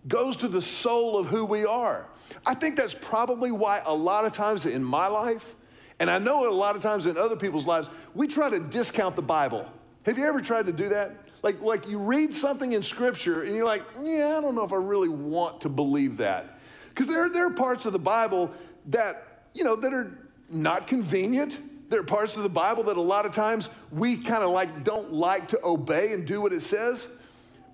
goes 0.07 0.37
to 0.37 0.47
the 0.47 0.63
soul 0.63 1.19
of 1.19 1.27
who 1.27 1.45
we 1.45 1.65
are. 1.65 2.07
I 2.47 2.55
think 2.55 2.77
that's 2.77 2.95
probably 2.95 3.51
why 3.51 3.83
a 3.85 3.93
lot 3.93 4.25
of 4.25 4.33
times 4.33 4.65
in 4.65 4.85
my 4.85 5.09
life, 5.09 5.57
and 5.99 6.09
I 6.09 6.19
know 6.19 6.49
a 6.49 6.55
lot 6.55 6.77
of 6.77 6.83
times 6.83 7.07
in 7.07 7.17
other 7.19 7.35
people's 7.35 7.67
lives, 7.67 7.91
we 8.15 8.29
try 8.29 8.49
to 8.49 8.61
discount 8.61 9.17
the 9.17 9.23
Bible. 9.23 9.67
Have 10.07 10.19
you 10.19 10.25
ever 10.25 10.41
tried 10.41 10.67
to 10.67 10.73
do 10.73 10.91
that? 10.91 11.17
Like, 11.43 11.61
like 11.61 11.89
you 11.89 11.99
read 11.99 12.33
something 12.33 12.71
in 12.71 12.85
Scripture 12.85 13.43
and 13.43 13.53
you're 13.53 13.67
like, 13.67 13.83
yeah, 14.01 14.37
I 14.39 14.41
don't 14.41 14.55
know 14.55 14.63
if 14.63 14.73
I 14.73 14.77
really 14.77 15.09
want 15.09 15.63
to 15.63 15.69
believe 15.69 16.19
that. 16.19 16.61
Because 16.91 17.09
there, 17.09 17.29
there 17.29 17.47
are 17.47 17.55
parts 17.55 17.87
of 17.87 17.93
the 17.93 17.99
Bible 17.99 18.53
that, 18.91 19.47
you 19.53 19.65
know, 19.65 19.75
that 19.75 19.93
are 19.93 20.17
not 20.49 20.87
convenient 20.87 21.59
there 21.93 22.01
are 22.01 22.05
parts 22.05 22.39
of 22.39 22.43
the 22.43 22.49
Bible 22.49 22.85
that 22.85 22.97
a 22.97 23.03
lot 23.03 23.27
of 23.27 23.33
times 23.33 23.69
we 23.91 24.17
kind 24.17 24.43
of 24.43 24.51
like 24.51 24.83
don't 24.83 25.13
like 25.13 25.49
to 25.49 25.61
obey 25.63 26.15
and 26.15 26.27
do 26.27 26.41
what 26.41 26.51
it 26.55 26.63
says. 26.63 27.07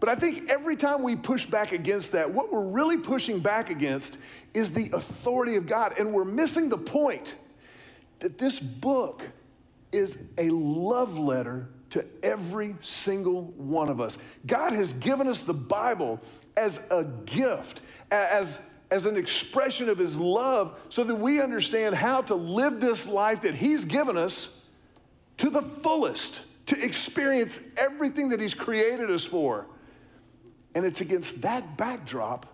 But 0.00 0.08
I 0.08 0.16
think 0.16 0.50
every 0.50 0.74
time 0.74 1.04
we 1.04 1.14
push 1.14 1.46
back 1.46 1.70
against 1.70 2.10
that, 2.12 2.28
what 2.28 2.52
we're 2.52 2.66
really 2.66 2.96
pushing 2.96 3.38
back 3.38 3.70
against 3.70 4.18
is 4.54 4.70
the 4.70 4.90
authority 4.92 5.54
of 5.54 5.68
God. 5.68 6.00
And 6.00 6.12
we're 6.12 6.24
missing 6.24 6.68
the 6.68 6.76
point 6.76 7.36
that 8.18 8.38
this 8.38 8.58
book 8.58 9.22
is 9.92 10.32
a 10.36 10.50
love 10.50 11.16
letter 11.16 11.68
to 11.90 12.04
every 12.20 12.74
single 12.80 13.42
one 13.56 13.88
of 13.88 14.00
us. 14.00 14.18
God 14.48 14.72
has 14.72 14.94
given 14.94 15.28
us 15.28 15.42
the 15.42 15.54
Bible 15.54 16.20
as 16.56 16.90
a 16.90 17.04
gift, 17.24 17.82
as 18.10 18.60
as 18.90 19.06
an 19.06 19.16
expression 19.16 19.88
of 19.88 19.98
his 19.98 20.18
love 20.18 20.78
so 20.88 21.04
that 21.04 21.14
we 21.14 21.40
understand 21.40 21.94
how 21.94 22.22
to 22.22 22.34
live 22.34 22.80
this 22.80 23.06
life 23.06 23.42
that 23.42 23.54
he's 23.54 23.84
given 23.84 24.16
us 24.16 24.62
to 25.36 25.50
the 25.50 25.62
fullest, 25.62 26.40
to 26.66 26.82
experience 26.82 27.74
everything 27.76 28.30
that 28.30 28.40
he's 28.40 28.54
created 28.54 29.10
us 29.10 29.24
for. 29.24 29.66
And 30.74 30.84
it's 30.84 31.00
against 31.00 31.42
that 31.42 31.76
backdrop 31.76 32.46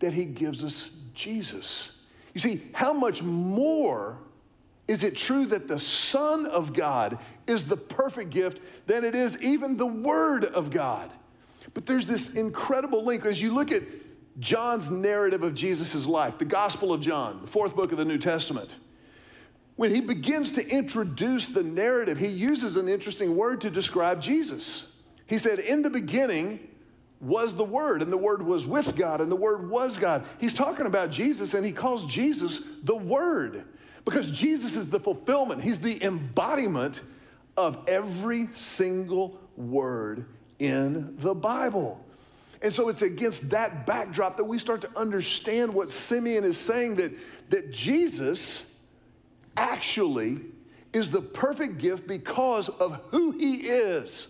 that 0.00 0.12
he 0.12 0.24
gives 0.24 0.64
us 0.64 0.90
Jesus. 1.14 1.90
You 2.34 2.40
see, 2.40 2.62
how 2.72 2.92
much 2.92 3.22
more 3.22 4.18
is 4.86 5.04
it 5.04 5.16
true 5.16 5.46
that 5.46 5.68
the 5.68 5.78
Son 5.78 6.46
of 6.46 6.72
God 6.72 7.18
is 7.46 7.68
the 7.68 7.76
perfect 7.76 8.30
gift 8.30 8.60
than 8.86 9.04
it 9.04 9.14
is 9.14 9.42
even 9.42 9.76
the 9.76 9.86
Word 9.86 10.44
of 10.44 10.70
God? 10.70 11.10
But 11.74 11.86
there's 11.86 12.06
this 12.06 12.34
incredible 12.34 13.04
link. 13.04 13.24
As 13.24 13.40
you 13.40 13.54
look 13.54 13.70
at 13.70 13.82
John's 14.38 14.90
narrative 14.90 15.42
of 15.42 15.54
Jesus' 15.54 16.06
life, 16.06 16.38
the 16.38 16.44
Gospel 16.44 16.92
of 16.92 17.00
John, 17.00 17.40
the 17.42 17.46
fourth 17.46 17.74
book 17.74 17.92
of 17.92 17.98
the 17.98 18.04
New 18.04 18.18
Testament. 18.18 18.70
When 19.76 19.90
he 19.90 20.00
begins 20.00 20.52
to 20.52 20.68
introduce 20.68 21.46
the 21.46 21.62
narrative, 21.62 22.18
he 22.18 22.28
uses 22.28 22.76
an 22.76 22.88
interesting 22.88 23.36
word 23.36 23.62
to 23.62 23.70
describe 23.70 24.20
Jesus. 24.20 24.92
He 25.26 25.38
said, 25.38 25.58
In 25.58 25.82
the 25.82 25.90
beginning 25.90 26.60
was 27.20 27.54
the 27.54 27.64
Word, 27.64 28.02
and 28.02 28.12
the 28.12 28.16
Word 28.16 28.42
was 28.42 28.66
with 28.66 28.96
God, 28.96 29.20
and 29.20 29.30
the 29.30 29.36
Word 29.36 29.68
was 29.68 29.98
God. 29.98 30.24
He's 30.38 30.54
talking 30.54 30.86
about 30.86 31.10
Jesus, 31.10 31.54
and 31.54 31.64
he 31.64 31.72
calls 31.72 32.04
Jesus 32.06 32.60
the 32.82 32.96
Word 32.96 33.64
because 34.04 34.30
Jesus 34.30 34.76
is 34.76 34.90
the 34.90 35.00
fulfillment, 35.00 35.62
he's 35.62 35.80
the 35.80 36.02
embodiment 36.02 37.00
of 37.56 37.78
every 37.86 38.48
single 38.52 39.38
word 39.56 40.24
in 40.58 41.16
the 41.18 41.34
Bible. 41.34 42.04
And 42.62 42.72
so 42.72 42.88
it's 42.88 43.02
against 43.02 43.50
that 43.50 43.86
backdrop 43.86 44.36
that 44.36 44.44
we 44.44 44.58
start 44.58 44.82
to 44.82 44.90
understand 44.98 45.72
what 45.72 45.90
Simeon 45.90 46.44
is 46.44 46.58
saying 46.58 46.96
that, 46.96 47.12
that 47.50 47.72
Jesus 47.72 48.66
actually 49.56 50.40
is 50.92 51.10
the 51.10 51.22
perfect 51.22 51.78
gift 51.78 52.06
because 52.06 52.68
of 52.68 53.00
who 53.10 53.30
he 53.30 53.56
is, 53.68 54.28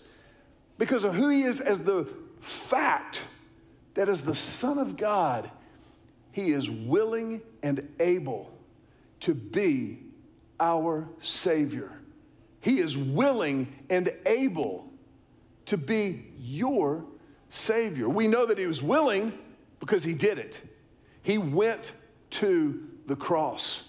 because 0.78 1.04
of 1.04 1.14
who 1.14 1.28
he 1.28 1.42
is 1.42 1.60
as 1.60 1.80
the 1.80 2.06
fact 2.40 3.24
that 3.94 4.08
as 4.08 4.22
the 4.22 4.34
Son 4.34 4.78
of 4.78 4.96
God, 4.96 5.50
he 6.32 6.50
is 6.50 6.70
willing 6.70 7.42
and 7.62 7.88
able 7.98 8.52
to 9.20 9.34
be 9.34 9.98
our 10.60 11.08
Savior. 11.20 11.90
He 12.60 12.78
is 12.78 12.96
willing 12.96 13.72
and 13.88 14.12
able 14.26 14.88
to 15.66 15.76
be 15.76 16.26
your 16.38 17.04
Savior. 17.50 18.08
We 18.08 18.26
know 18.26 18.46
that 18.46 18.58
He 18.58 18.66
was 18.66 18.82
willing 18.82 19.38
because 19.78 20.02
He 20.02 20.14
did 20.14 20.38
it. 20.38 20.60
He 21.22 21.36
went 21.36 21.92
to 22.30 22.88
the 23.06 23.16
cross. 23.16 23.82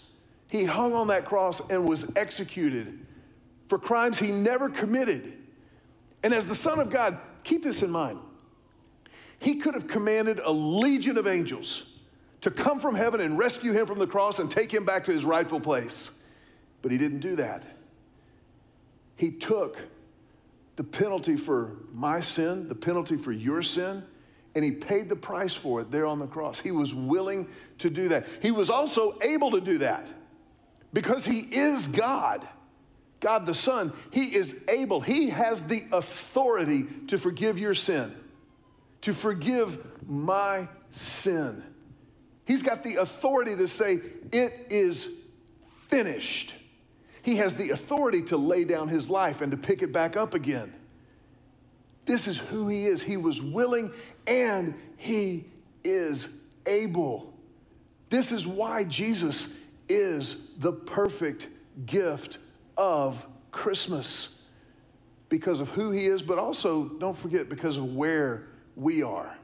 He 0.50 0.66
hung 0.66 0.94
on 0.94 1.08
that 1.08 1.26
cross 1.26 1.62
and 1.70 1.88
was 1.88 2.12
executed 2.18 3.06
for 3.72 3.80
crimes 3.80 4.20
he 4.20 4.34
never 4.34 4.70
committed. 4.70 5.32
And 6.24 6.34
as 6.34 6.46
the 6.46 6.56
Son 6.56 6.78
of 6.80 6.90
God, 6.90 7.18
keep 7.46 7.64
this 7.64 7.82
in 7.82 7.90
mind. 7.90 8.20
He 9.40 9.56
could 9.56 9.76
have 9.76 9.88
commanded 9.88 10.42
a 10.44 10.52
legion 10.52 11.18
of 11.18 11.26
angels 11.26 11.84
to 12.42 12.52
come 12.52 12.82
from 12.82 12.96
heaven 12.96 13.22
and 13.22 13.40
rescue 13.40 13.72
him 13.72 13.86
from 13.88 13.98
the 13.98 14.08
cross 14.08 14.40
and 14.40 14.52
take 14.52 14.74
him 14.74 14.84
back 14.84 15.06
to 15.06 15.14
his 15.14 15.24
rightful 15.24 15.62
place. 15.62 16.12
But 16.82 16.92
he 16.92 16.98
didn't 16.98 17.22
do 17.22 17.38
that. 17.38 17.64
He 19.16 19.32
took 19.32 19.78
the 20.82 20.88
penalty 20.88 21.36
for 21.36 21.74
my 21.94 22.20
sin, 22.20 22.68
the 22.68 22.74
penalty 22.74 23.16
for 23.16 23.32
your 23.32 23.62
sin, 23.62 24.04
and 24.56 24.66
he 24.66 24.72
paid 24.72 25.10
the 25.10 25.16
price 25.16 25.54
for 25.54 25.80
it 25.80 25.92
there 25.92 26.08
on 26.08 26.18
the 26.18 26.26
cross. 26.26 26.60
He 26.60 26.72
was 26.72 26.92
willing 26.92 27.48
to 27.78 27.92
do 27.92 28.08
that. 28.08 28.26
He 28.42 28.50
was 28.50 28.72
also 28.72 29.16
able 29.22 29.52
to 29.52 29.62
do 29.62 29.78
that 29.78 30.12
because 30.92 31.24
he 31.24 31.42
is 31.42 31.86
God. 31.86 32.48
God 33.20 33.46
the 33.46 33.54
Son, 33.54 33.94
He 34.10 34.34
is 34.34 34.66
able, 34.68 35.02
He 35.02 35.30
has 35.30 35.62
the 35.68 35.84
authority 35.92 36.88
to 37.10 37.20
forgive 37.20 37.60
your 37.60 37.76
sin, 37.76 38.16
to 39.02 39.14
forgive 39.14 39.78
my 40.10 40.68
sin. 40.90 41.64
He's 42.48 42.64
got 42.64 42.84
the 42.84 42.96
authority 42.96 43.56
to 43.56 43.68
say, 43.68 44.00
It 44.32 44.66
is 44.72 45.08
finished. 45.90 46.56
He 47.24 47.38
has 47.38 47.54
the 47.54 47.70
authority 47.70 48.22
to 48.24 48.38
lay 48.38 48.64
down 48.64 48.88
his 48.88 49.10
life 49.10 49.42
and 49.42 49.52
to 49.52 49.58
pick 49.58 49.82
it 49.82 49.92
back 49.92 50.18
up 50.18 50.34
again. 50.34 50.74
This 52.06 52.28
is 52.28 52.40
who 52.40 52.68
he 52.68 52.86
is. 52.86 53.02
He 53.02 53.18
was 53.18 53.42
willing 53.42 53.92
and 54.26 54.74
he 54.98 55.46
is 55.84 56.42
able. 56.66 57.34
This 58.10 58.32
is 58.32 58.48
why 58.48 58.84
Jesus 58.84 59.48
is 59.88 60.38
the 60.58 60.72
perfect 60.72 61.48
gift 61.86 62.38
of 62.78 63.26
Christmas 63.52 64.36
because 65.30 65.62
of 65.62 65.70
who 65.70 65.92
he 65.92 66.08
is, 66.08 66.22
but 66.22 66.38
also, 66.38 66.86
don't 66.86 67.18
forget, 67.18 67.48
because 67.48 67.78
of 67.78 67.96
where 67.96 68.48
we 68.76 69.02
are. 69.02 69.38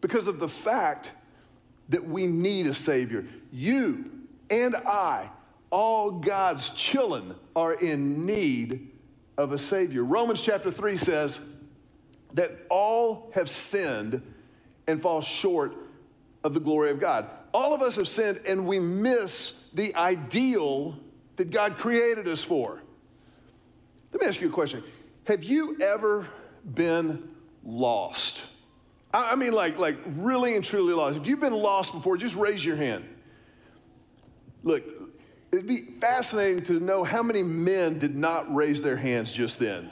Because 0.00 0.26
of 0.26 0.40
the 0.40 0.48
fact 0.48 1.12
that 1.90 2.04
we 2.04 2.26
need 2.26 2.66
a 2.66 2.74
Savior. 2.74 3.24
You 3.52 4.10
and 4.50 4.74
I 4.74 5.30
all 5.70 6.10
God's 6.10 6.70
children 6.70 7.34
are 7.54 7.74
in 7.74 8.26
need 8.26 8.90
of 9.36 9.52
a 9.52 9.58
Savior. 9.58 10.04
Romans 10.04 10.40
chapter 10.40 10.70
3 10.70 10.96
says 10.96 11.40
that 12.34 12.52
all 12.70 13.30
have 13.34 13.50
sinned 13.50 14.22
and 14.86 15.00
fall 15.00 15.20
short 15.20 15.74
of 16.44 16.54
the 16.54 16.60
glory 16.60 16.90
of 16.90 17.00
God. 17.00 17.28
All 17.52 17.74
of 17.74 17.82
us 17.82 17.96
have 17.96 18.08
sinned 18.08 18.40
and 18.46 18.66
we 18.66 18.78
miss 18.78 19.52
the 19.74 19.94
ideal 19.94 20.98
that 21.36 21.50
God 21.50 21.76
created 21.76 22.28
us 22.28 22.42
for. 22.42 22.80
Let 24.12 24.22
me 24.22 24.28
ask 24.28 24.40
you 24.40 24.48
a 24.48 24.52
question. 24.52 24.82
Have 25.24 25.44
you 25.44 25.76
ever 25.80 26.28
been 26.74 27.28
lost? 27.64 28.42
I 29.12 29.34
mean, 29.34 29.52
like, 29.52 29.78
like 29.78 29.96
really 30.06 30.54
and 30.56 30.64
truly 30.64 30.94
lost. 30.94 31.16
If 31.16 31.26
you've 31.26 31.40
been 31.40 31.54
lost 31.54 31.92
before, 31.92 32.16
just 32.16 32.36
raise 32.36 32.64
your 32.64 32.76
hand. 32.76 33.04
Look, 34.62 35.05
it'd 35.52 35.66
be 35.66 35.80
fascinating 36.00 36.62
to 36.64 36.80
know 36.80 37.04
how 37.04 37.22
many 37.22 37.42
men 37.42 37.98
did 37.98 38.14
not 38.14 38.52
raise 38.54 38.82
their 38.82 38.96
hands 38.96 39.32
just 39.32 39.58
then. 39.58 39.90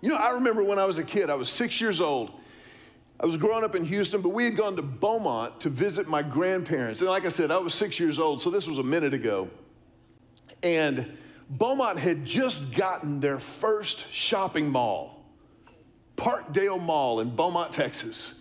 You 0.00 0.10
know, 0.10 0.16
I 0.16 0.30
remember 0.30 0.62
when 0.62 0.78
I 0.78 0.84
was 0.84 0.98
a 0.98 1.04
kid, 1.04 1.30
I 1.30 1.34
was 1.34 1.48
six 1.48 1.80
years 1.80 2.00
old. 2.00 2.30
I 3.18 3.24
was 3.24 3.36
growing 3.36 3.64
up 3.64 3.74
in 3.74 3.84
Houston, 3.84 4.20
but 4.20 4.28
we 4.28 4.44
had 4.44 4.56
gone 4.56 4.76
to 4.76 4.82
Beaumont 4.82 5.60
to 5.60 5.70
visit 5.70 6.06
my 6.06 6.22
grandparents. 6.22 7.00
And 7.00 7.08
like 7.08 7.24
I 7.24 7.30
said, 7.30 7.50
I 7.50 7.58
was 7.58 7.72
six 7.74 7.98
years 7.98 8.18
old, 8.18 8.42
so 8.42 8.50
this 8.50 8.68
was 8.68 8.78
a 8.78 8.82
minute 8.82 9.14
ago. 9.14 9.48
And 10.62 11.16
Beaumont 11.48 11.98
had 11.98 12.24
just 12.24 12.74
gotten 12.74 13.20
their 13.20 13.38
first 13.38 14.12
shopping 14.12 14.68
mall, 14.68 15.24
Parkdale 16.16 16.80
Mall 16.80 17.20
in 17.20 17.34
Beaumont, 17.34 17.72
Texas. 17.72 18.35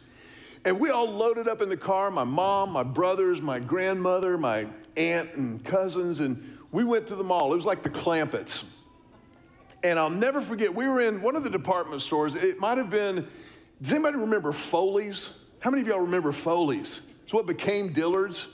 And 0.65 0.79
we 0.79 0.89
all 0.89 1.11
loaded 1.11 1.47
up 1.47 1.61
in 1.61 1.69
the 1.69 1.77
car 1.77 2.09
my 2.09 2.23
mom, 2.23 2.71
my 2.71 2.81
brothers, 2.81 3.39
my 3.39 3.59
grandmother, 3.59 4.35
my 4.35 4.65
aunt, 4.97 5.35
and 5.35 5.63
cousins, 5.63 6.19
and 6.19 6.57
we 6.71 6.83
went 6.83 7.07
to 7.07 7.15
the 7.15 7.23
mall. 7.23 7.53
It 7.53 7.55
was 7.55 7.65
like 7.65 7.83
the 7.83 7.89
Clampetts. 7.89 8.65
And 9.83 9.99
I'll 9.99 10.09
never 10.09 10.41
forget, 10.41 10.73
we 10.73 10.87
were 10.87 10.99
in 10.99 11.21
one 11.21 11.35
of 11.35 11.43
the 11.43 11.49
department 11.51 12.01
stores. 12.01 12.33
It 12.33 12.59
might 12.59 12.79
have 12.79 12.89
been, 12.89 13.27
does 13.79 13.93
anybody 13.93 14.17
remember 14.17 14.51
Foley's? 14.51 15.31
How 15.59 15.69
many 15.69 15.83
of 15.83 15.87
y'all 15.87 15.99
remember 15.99 16.31
Foley's? 16.31 17.01
It's 17.23 17.33
what 17.33 17.45
became 17.45 17.93
Dillard's. 17.93 18.47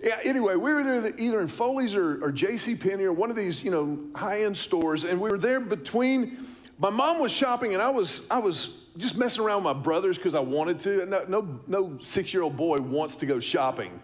Yeah, 0.00 0.18
anyway, 0.22 0.54
we 0.54 0.72
were 0.72 0.84
there 0.84 1.12
either 1.18 1.40
in 1.40 1.48
Foley's 1.48 1.96
or, 1.96 2.24
or 2.24 2.30
J.C. 2.30 2.76
Penney 2.76 3.04
or 3.04 3.12
one 3.12 3.30
of 3.30 3.36
these, 3.36 3.64
you 3.64 3.70
know, 3.72 3.98
high-end 4.14 4.56
stores, 4.56 5.02
and 5.02 5.20
we 5.20 5.28
were 5.28 5.38
there 5.38 5.60
between. 5.60 6.44
My 6.78 6.90
mom 6.90 7.20
was 7.20 7.30
shopping, 7.30 7.72
and 7.72 7.82
I 7.82 7.90
was 7.90 8.22
I 8.28 8.38
was 8.38 8.70
just 8.96 9.16
messing 9.16 9.42
around 9.42 9.64
with 9.64 9.76
my 9.76 9.80
brothers 9.82 10.16
because 10.16 10.34
I 10.34 10.40
wanted 10.40 10.80
to. 10.80 11.06
No, 11.06 11.24
no, 11.26 11.60
no 11.66 11.98
six-year-old 12.00 12.56
boy 12.56 12.78
wants 12.78 13.16
to 13.16 13.26
go 13.26 13.40
shopping. 13.40 14.00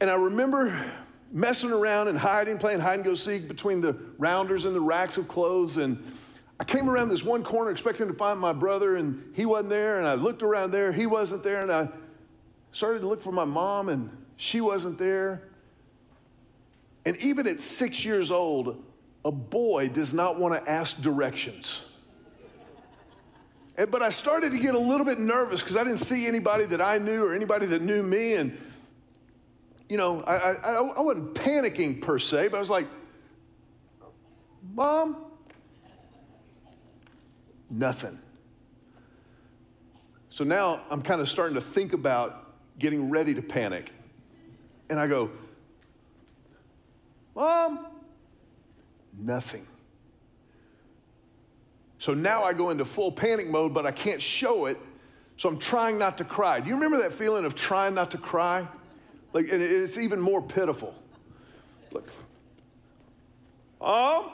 And 0.00 0.10
I 0.10 0.14
remember 0.14 0.92
messing 1.30 1.70
around 1.70 2.08
and 2.08 2.18
hiding, 2.18 2.58
playing 2.58 2.80
hide 2.80 2.94
and 2.94 3.04
go 3.04 3.14
seek 3.14 3.48
between 3.48 3.80
the 3.80 3.94
rounders 4.18 4.64
and 4.64 4.74
the 4.74 4.80
racks 4.80 5.16
of 5.18 5.28
clothes. 5.28 5.76
And 5.76 6.02
I 6.58 6.64
came 6.64 6.88
around 6.88 7.08
this 7.08 7.24
one 7.24 7.42
corner 7.42 7.70
expecting 7.70 8.06
to 8.08 8.14
find 8.14 8.38
my 8.38 8.52
brother, 8.52 8.96
and 8.96 9.32
he 9.34 9.44
wasn't 9.44 9.70
there. 9.70 9.98
And 9.98 10.06
I 10.06 10.14
looked 10.14 10.42
around 10.42 10.70
there, 10.70 10.92
he 10.92 11.06
wasn't 11.06 11.42
there. 11.42 11.62
And 11.62 11.72
I 11.72 11.88
started 12.72 13.00
to 13.00 13.08
look 13.08 13.20
for 13.20 13.32
my 13.32 13.44
mom, 13.44 13.88
and 13.88 14.10
she 14.36 14.60
wasn't 14.60 14.98
there. 14.98 15.42
And 17.04 17.16
even 17.18 17.46
at 17.46 17.60
six 17.60 18.04
years 18.04 18.30
old, 18.30 18.82
a 19.24 19.32
boy 19.32 19.88
does 19.88 20.14
not 20.14 20.38
want 20.38 20.54
to 20.54 20.70
ask 20.70 21.00
directions. 21.00 21.82
And, 23.76 23.90
but 23.90 24.02
I 24.02 24.10
started 24.10 24.52
to 24.52 24.58
get 24.58 24.74
a 24.74 24.78
little 24.78 25.04
bit 25.04 25.18
nervous 25.18 25.62
because 25.62 25.76
I 25.76 25.84
didn't 25.84 25.98
see 25.98 26.26
anybody 26.26 26.64
that 26.66 26.80
I 26.80 26.98
knew 26.98 27.24
or 27.24 27.34
anybody 27.34 27.66
that 27.66 27.82
knew 27.82 28.02
me. 28.02 28.34
And 28.34 28.56
you 29.88 29.96
know, 29.96 30.22
I, 30.22 30.36
I, 30.36 30.72
I 30.74 31.00
wasn't 31.00 31.34
panicking 31.34 32.00
per 32.00 32.18
se, 32.18 32.48
but 32.48 32.56
I 32.56 32.60
was 32.60 32.70
like, 32.70 32.86
Mom, 34.72 35.16
nothing. 37.70 38.18
So 40.30 40.42
now 40.42 40.82
I'm 40.90 41.02
kind 41.02 41.20
of 41.20 41.28
starting 41.28 41.54
to 41.54 41.60
think 41.60 41.92
about 41.92 42.52
getting 42.78 43.10
ready 43.10 43.34
to 43.34 43.42
panic. 43.42 43.92
And 44.90 44.98
I 44.98 45.06
go, 45.06 45.30
Mom, 47.36 47.86
nothing. 49.16 49.66
So 52.04 52.12
now 52.12 52.44
I 52.44 52.52
go 52.52 52.68
into 52.68 52.84
full 52.84 53.10
panic 53.10 53.48
mode, 53.48 53.72
but 53.72 53.86
I 53.86 53.90
can't 53.90 54.20
show 54.20 54.66
it. 54.66 54.78
So 55.38 55.48
I'm 55.48 55.58
trying 55.58 55.98
not 55.98 56.18
to 56.18 56.24
cry. 56.24 56.60
Do 56.60 56.68
you 56.68 56.74
remember 56.74 56.98
that 56.98 57.14
feeling 57.14 57.46
of 57.46 57.54
trying 57.54 57.94
not 57.94 58.10
to 58.10 58.18
cry? 58.18 58.68
Like, 59.32 59.50
and 59.50 59.62
it's 59.62 59.96
even 59.96 60.20
more 60.20 60.42
pitiful. 60.42 60.94
Like, 61.92 62.10
um, 63.80 64.32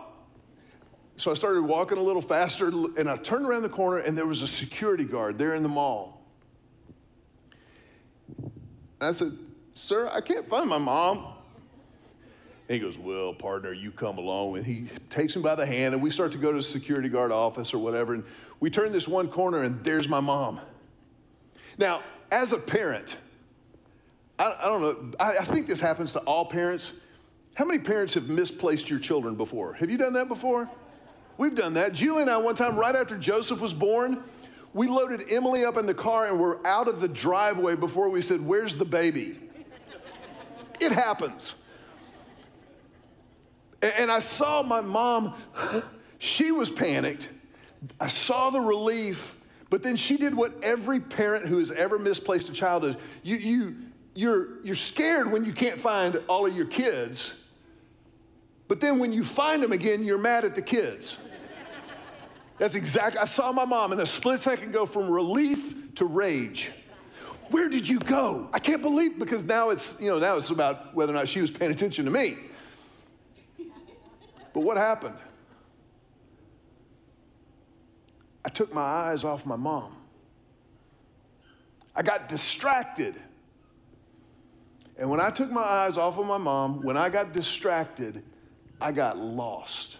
so 1.16 1.30
I 1.30 1.34
started 1.34 1.62
walking 1.62 1.96
a 1.96 2.02
little 2.02 2.20
faster, 2.20 2.66
and 2.66 3.08
I 3.08 3.14
turned 3.14 3.46
around 3.46 3.62
the 3.62 3.68
corner, 3.68 3.98
and 3.98 4.18
there 4.18 4.26
was 4.26 4.42
a 4.42 4.48
security 4.48 5.04
guard 5.04 5.38
there 5.38 5.54
in 5.54 5.62
the 5.62 5.68
mall. 5.68 6.24
And 8.36 8.50
I 9.00 9.12
said, 9.12 9.38
Sir, 9.74 10.10
I 10.12 10.20
can't 10.20 10.48
find 10.48 10.68
my 10.68 10.78
mom. 10.78 11.24
And 12.70 12.76
he 12.76 12.86
goes, 12.86 12.96
Well, 12.96 13.34
partner, 13.34 13.72
you 13.72 13.90
come 13.90 14.16
along. 14.16 14.56
And 14.56 14.64
he 14.64 14.86
takes 15.08 15.34
me 15.34 15.42
by 15.42 15.56
the 15.56 15.66
hand, 15.66 15.92
and 15.92 16.00
we 16.00 16.08
start 16.08 16.30
to 16.32 16.38
go 16.38 16.52
to 16.52 16.58
the 16.58 16.62
security 16.62 17.08
guard 17.08 17.32
office 17.32 17.74
or 17.74 17.78
whatever. 17.78 18.14
And 18.14 18.22
we 18.60 18.70
turn 18.70 18.92
this 18.92 19.08
one 19.08 19.26
corner, 19.26 19.64
and 19.64 19.82
there's 19.82 20.08
my 20.08 20.20
mom. 20.20 20.60
Now, 21.78 22.00
as 22.30 22.52
a 22.52 22.58
parent, 22.58 23.16
I, 24.38 24.56
I 24.62 24.66
don't 24.66 24.82
know, 24.82 25.10
I, 25.18 25.38
I 25.38 25.44
think 25.44 25.66
this 25.66 25.80
happens 25.80 26.12
to 26.12 26.20
all 26.20 26.44
parents. 26.44 26.92
How 27.54 27.64
many 27.64 27.80
parents 27.80 28.14
have 28.14 28.28
misplaced 28.28 28.88
your 28.88 29.00
children 29.00 29.34
before? 29.34 29.72
Have 29.72 29.90
you 29.90 29.98
done 29.98 30.12
that 30.12 30.28
before? 30.28 30.70
We've 31.38 31.56
done 31.56 31.74
that. 31.74 31.92
Julie 31.92 32.22
and 32.22 32.30
I, 32.30 32.36
one 32.36 32.54
time, 32.54 32.76
right 32.76 32.94
after 32.94 33.18
Joseph 33.18 33.60
was 33.60 33.74
born, 33.74 34.22
we 34.74 34.86
loaded 34.86 35.24
Emily 35.28 35.64
up 35.64 35.76
in 35.76 35.86
the 35.86 35.94
car 35.94 36.28
and 36.28 36.38
we're 36.38 36.64
out 36.64 36.86
of 36.86 37.00
the 37.00 37.08
driveway 37.08 37.74
before 37.74 38.08
we 38.08 38.22
said, 38.22 38.40
Where's 38.40 38.76
the 38.76 38.84
baby? 38.84 39.40
it 40.78 40.92
happens. 40.92 41.56
And 43.82 44.10
I 44.10 44.18
saw 44.18 44.62
my 44.62 44.80
mom, 44.80 45.34
she 46.18 46.52
was 46.52 46.68
panicked. 46.68 47.28
I 47.98 48.08
saw 48.08 48.50
the 48.50 48.60
relief, 48.60 49.36
but 49.70 49.82
then 49.82 49.96
she 49.96 50.18
did 50.18 50.34
what 50.34 50.52
every 50.62 51.00
parent 51.00 51.46
who 51.46 51.58
has 51.58 51.70
ever 51.70 51.98
misplaced 51.98 52.48
a 52.50 52.52
child 52.52 52.82
does. 52.82 52.96
You, 53.22 53.36
you, 53.36 53.76
you're, 54.14 54.62
you're 54.62 54.74
scared 54.74 55.32
when 55.32 55.46
you 55.46 55.52
can't 55.52 55.80
find 55.80 56.20
all 56.28 56.46
of 56.46 56.54
your 56.54 56.66
kids, 56.66 57.34
but 58.68 58.80
then 58.80 58.98
when 58.98 59.12
you 59.12 59.24
find 59.24 59.62
them 59.62 59.72
again, 59.72 60.04
you're 60.04 60.18
mad 60.18 60.44
at 60.44 60.54
the 60.54 60.62
kids. 60.62 61.16
That's 62.58 62.74
exactly, 62.74 63.18
I 63.18 63.24
saw 63.24 63.50
my 63.52 63.64
mom 63.64 63.94
in 63.94 64.00
a 64.00 64.06
split 64.06 64.40
second 64.40 64.72
go 64.72 64.84
from 64.84 65.08
relief 65.08 65.94
to 65.94 66.04
rage. 66.04 66.70
Where 67.48 67.70
did 67.70 67.88
you 67.88 67.98
go? 67.98 68.48
I 68.52 68.58
can't 68.58 68.82
believe 68.82 69.18
because 69.18 69.42
now 69.44 69.70
it's, 69.70 70.00
you 70.00 70.10
know, 70.10 70.18
now 70.18 70.36
it's 70.36 70.50
about 70.50 70.94
whether 70.94 71.12
or 71.12 71.16
not 71.16 71.26
she 71.26 71.40
was 71.40 71.50
paying 71.50 71.72
attention 71.72 72.04
to 72.04 72.10
me. 72.10 72.36
But 74.52 74.60
what 74.60 74.76
happened? 74.76 75.16
I 78.44 78.48
took 78.48 78.72
my 78.72 78.82
eyes 78.82 79.24
off 79.24 79.44
my 79.46 79.56
mom. 79.56 79.96
I 81.94 82.02
got 82.02 82.28
distracted 82.28 83.14
and 85.00 85.08
when 85.08 85.18
I 85.18 85.30
took 85.30 85.50
my 85.50 85.62
eyes 85.62 85.96
off 85.96 86.18
of 86.18 86.26
my 86.26 86.36
mom, 86.36 86.82
when 86.82 86.98
I 86.98 87.08
got 87.08 87.32
distracted, 87.32 88.22
I 88.78 88.92
got 88.92 89.16
lost. 89.16 89.96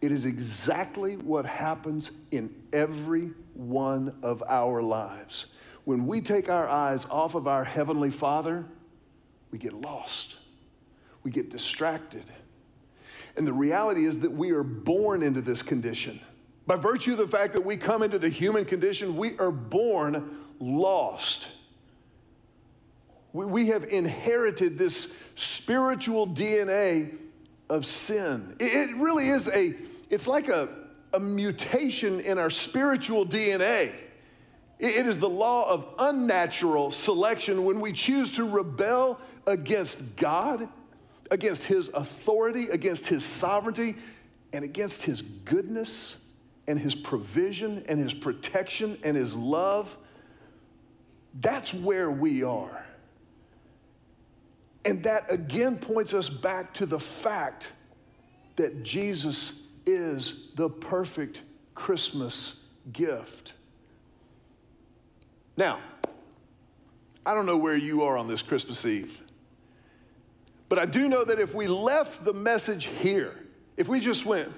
It 0.00 0.10
is 0.10 0.26
exactly 0.26 1.16
what 1.16 1.46
happens 1.46 2.10
in 2.32 2.52
every 2.72 3.30
one 3.54 4.16
of 4.24 4.42
our 4.48 4.82
lives. 4.82 5.46
When 5.84 6.08
we 6.08 6.20
take 6.20 6.50
our 6.50 6.68
eyes 6.68 7.04
off 7.04 7.36
of 7.36 7.46
our 7.46 7.62
Heavenly 7.62 8.10
Father, 8.10 8.66
we 9.52 9.58
get 9.58 9.74
lost, 9.74 10.36
we 11.24 11.30
get 11.30 11.50
distracted. 11.50 12.24
And 13.36 13.46
the 13.46 13.52
reality 13.52 14.04
is 14.04 14.20
that 14.20 14.30
we 14.30 14.52
are 14.52 14.62
born 14.62 15.22
into 15.22 15.40
this 15.40 15.62
condition. 15.62 16.20
By 16.66 16.76
virtue 16.76 17.12
of 17.12 17.18
the 17.18 17.28
fact 17.28 17.52
that 17.54 17.64
we 17.64 17.76
come 17.76 18.02
into 18.02 18.18
the 18.18 18.28
human 18.28 18.64
condition, 18.64 19.16
we 19.16 19.36
are 19.38 19.50
born 19.50 20.30
lost. 20.60 21.48
We 23.32 23.44
we 23.46 23.66
have 23.68 23.84
inherited 23.84 24.78
this 24.78 25.12
spiritual 25.34 26.28
DNA 26.28 27.16
of 27.68 27.86
sin. 27.86 28.56
It 28.60 28.96
really 28.96 29.28
is 29.28 29.48
a, 29.48 29.74
it's 30.10 30.28
like 30.28 30.48
a, 30.48 30.68
a 31.12 31.20
mutation 31.20 32.20
in 32.20 32.38
our 32.38 32.50
spiritual 32.50 33.26
DNA. 33.26 33.92
It 34.78 35.06
is 35.06 35.18
the 35.18 35.28
law 35.28 35.68
of 35.68 35.86
unnatural 35.98 36.90
selection 36.90 37.64
when 37.64 37.80
we 37.80 37.92
choose 37.92 38.30
to 38.32 38.48
rebel 38.48 39.18
against 39.46 40.16
God, 40.16 40.68
against 41.34 41.64
His 41.64 41.88
authority, 41.88 42.68
against 42.70 43.06
His 43.08 43.24
sovereignty, 43.24 43.96
and 44.52 44.64
against 44.64 45.02
His 45.02 45.20
goodness 45.20 46.16
and 46.66 46.78
His 46.78 46.94
provision 46.94 47.84
and 47.88 47.98
His 47.98 48.14
protection 48.14 48.96
and 49.02 49.16
His 49.16 49.36
love. 49.36 49.98
That's 51.40 51.74
where 51.74 52.10
we 52.10 52.42
are. 52.42 52.86
And 54.84 55.02
that 55.04 55.30
again 55.30 55.76
points 55.76 56.14
us 56.14 56.28
back 56.28 56.72
to 56.74 56.86
the 56.86 57.00
fact 57.00 57.72
that 58.56 58.84
Jesus 58.84 59.54
is 59.84 60.34
the 60.54 60.70
perfect 60.70 61.42
Christmas 61.74 62.60
gift. 62.92 63.54
Now, 65.56 65.80
I 67.26 67.34
don't 67.34 67.46
know 67.46 67.58
where 67.58 67.76
you 67.76 68.02
are 68.02 68.16
on 68.16 68.28
this 68.28 68.42
Christmas 68.42 68.84
Eve, 68.84 69.20
But 70.74 70.82
I 70.82 70.86
do 70.86 71.08
know 71.08 71.22
that 71.22 71.38
if 71.38 71.54
we 71.54 71.68
left 71.68 72.24
the 72.24 72.32
message 72.32 72.86
here, 72.86 73.32
if 73.76 73.86
we 73.86 74.00
just 74.00 74.26
went, 74.26 74.52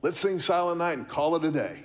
let's 0.00 0.18
sing 0.18 0.40
Silent 0.40 0.78
Night 0.78 0.96
and 0.96 1.06
call 1.06 1.36
it 1.36 1.44
a 1.44 1.50
day. 1.50 1.82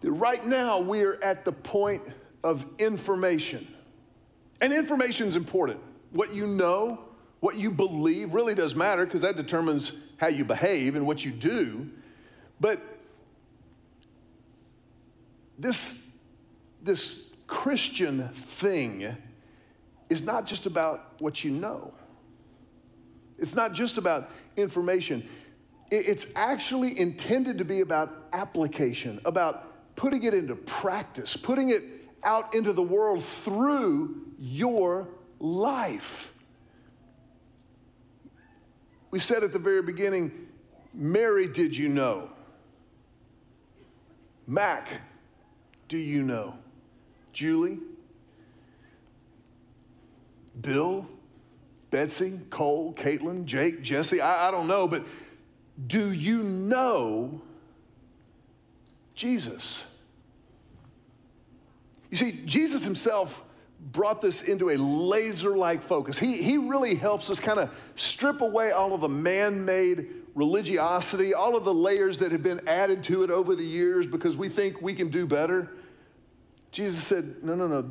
That 0.00 0.12
right 0.12 0.42
now, 0.46 0.80
we 0.80 1.02
are 1.02 1.22
at 1.22 1.44
the 1.44 1.52
point 1.52 2.00
of 2.42 2.64
information. 2.78 3.68
And 4.62 4.72
information 4.72 5.28
is 5.28 5.36
important. 5.36 5.78
What 6.10 6.34
you 6.34 6.46
know, 6.46 7.00
what 7.40 7.56
you 7.56 7.70
believe 7.70 8.32
really 8.32 8.54
does 8.54 8.74
matter 8.74 9.04
because 9.04 9.20
that 9.20 9.36
determines 9.36 9.92
how 10.16 10.28
you 10.28 10.42
behave 10.42 10.96
and 10.96 11.06
what 11.06 11.22
you 11.22 11.32
do. 11.32 11.90
But 12.60 12.80
this, 15.58 16.10
this 16.82 17.20
Christian 17.46 18.30
thing 18.30 19.18
is 20.12 20.22
not 20.22 20.46
just 20.46 20.66
about 20.66 21.14
what 21.20 21.42
you 21.42 21.50
know. 21.50 21.92
It's 23.38 23.56
not 23.56 23.72
just 23.72 23.98
about 23.98 24.30
information. 24.56 25.26
It's 25.90 26.32
actually 26.36 26.98
intended 26.98 27.58
to 27.58 27.64
be 27.64 27.80
about 27.80 28.28
application, 28.32 29.20
about 29.24 29.96
putting 29.96 30.22
it 30.22 30.34
into 30.34 30.54
practice, 30.54 31.36
putting 31.36 31.70
it 31.70 31.82
out 32.22 32.54
into 32.54 32.72
the 32.72 32.82
world 32.82 33.24
through 33.24 34.22
your 34.38 35.08
life. 35.40 36.32
We 39.10 39.18
said 39.18 39.42
at 39.42 39.52
the 39.52 39.58
very 39.58 39.82
beginning, 39.82 40.48
Mary, 40.94 41.46
did 41.46 41.76
you 41.76 41.88
know? 41.88 42.30
Mac, 44.46 44.88
do 45.88 45.96
you 45.96 46.22
know? 46.22 46.56
Julie? 47.32 47.78
Bill? 50.60 51.06
Betsy? 51.90 52.40
Cole? 52.50 52.94
Caitlin? 52.94 53.44
Jake? 53.44 53.82
Jesse? 53.82 54.20
I, 54.20 54.48
I 54.48 54.50
don't 54.50 54.66
know, 54.66 54.88
but 54.88 55.04
do 55.86 56.12
you 56.12 56.42
know 56.42 57.40
Jesus? 59.14 59.84
You 62.10 62.16
see, 62.16 62.40
Jesus 62.44 62.84
himself 62.84 63.42
brought 63.80 64.20
this 64.20 64.42
into 64.42 64.70
a 64.70 64.76
laser 64.76 65.56
like 65.56 65.82
focus. 65.82 66.18
He, 66.18 66.42
he 66.42 66.56
really 66.56 66.94
helps 66.94 67.30
us 67.30 67.40
kind 67.40 67.58
of 67.58 67.70
strip 67.96 68.40
away 68.40 68.70
all 68.70 68.94
of 68.94 69.00
the 69.00 69.08
man 69.08 69.64
made 69.64 70.08
religiosity, 70.34 71.34
all 71.34 71.56
of 71.56 71.64
the 71.64 71.74
layers 71.74 72.18
that 72.18 72.32
have 72.32 72.42
been 72.42 72.66
added 72.68 73.02
to 73.04 73.22
it 73.22 73.30
over 73.30 73.56
the 73.56 73.64
years 73.64 74.06
because 74.06 74.36
we 74.36 74.48
think 74.48 74.80
we 74.80 74.94
can 74.94 75.08
do 75.08 75.26
better. 75.26 75.70
Jesus 76.70 77.02
said, 77.02 77.42
No, 77.42 77.54
no, 77.54 77.66
no. 77.66 77.82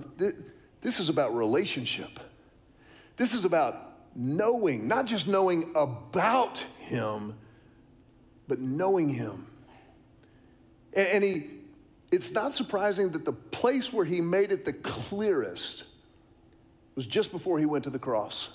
This 0.81 0.99
is 0.99 1.09
about 1.09 1.35
relationship. 1.35 2.19
This 3.21 3.35
is 3.35 3.45
about 3.45 3.93
knowing, 4.15 4.87
not 4.87 5.05
just 5.05 5.27
knowing 5.27 5.69
about 5.75 6.57
Him, 6.79 7.35
but 8.47 8.57
knowing 8.57 9.09
Him. 9.09 9.45
And, 10.93 11.23
he, 11.23 11.45
it's 12.11 12.31
not 12.31 12.55
surprising 12.55 13.11
that 13.11 13.23
the 13.23 13.31
place 13.31 13.93
where 13.93 14.05
He 14.05 14.21
made 14.21 14.51
it 14.51 14.65
the 14.65 14.73
clearest 14.73 15.83
was 16.95 17.05
just 17.05 17.31
before 17.31 17.59
He 17.59 17.67
went 17.67 17.83
to 17.83 17.91
the 17.91 17.99
cross. 17.99 18.49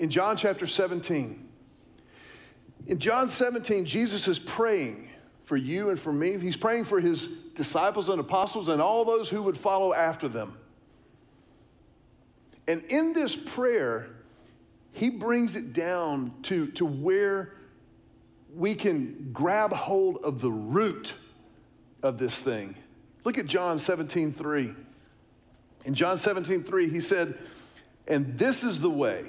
In 0.00 0.10
John 0.10 0.36
chapter 0.36 0.66
17, 0.66 1.48
in 2.88 2.98
John 2.98 3.28
17, 3.28 3.84
Jesus 3.84 4.26
is 4.26 4.40
praying 4.40 5.08
for 5.44 5.56
you 5.56 5.90
and 5.90 6.00
for 6.00 6.12
me. 6.12 6.36
He's 6.36 6.56
praying 6.56 6.86
for 6.86 6.98
his 6.98 7.28
disciples 7.54 8.08
and 8.08 8.18
apostles 8.18 8.66
and 8.66 8.82
all 8.82 9.04
those 9.04 9.28
who 9.28 9.40
would 9.44 9.56
follow 9.56 9.94
after 9.94 10.26
them. 10.26 10.58
And 12.72 12.84
in 12.84 13.12
this 13.12 13.36
prayer, 13.36 14.08
he 14.92 15.10
brings 15.10 15.56
it 15.56 15.74
down 15.74 16.32
to, 16.44 16.68
to 16.68 16.86
where 16.86 17.52
we 18.56 18.74
can 18.74 19.28
grab 19.30 19.74
hold 19.74 20.24
of 20.24 20.40
the 20.40 20.50
root 20.50 21.12
of 22.02 22.16
this 22.16 22.40
thing. 22.40 22.74
Look 23.24 23.36
at 23.36 23.44
John 23.44 23.78
17, 23.78 24.32
3. 24.32 24.74
In 25.84 25.92
John 25.92 26.16
17, 26.16 26.64
3, 26.64 26.88
he 26.88 27.02
said, 27.02 27.36
And 28.08 28.38
this 28.38 28.64
is 28.64 28.80
the 28.80 28.88
way, 28.88 29.26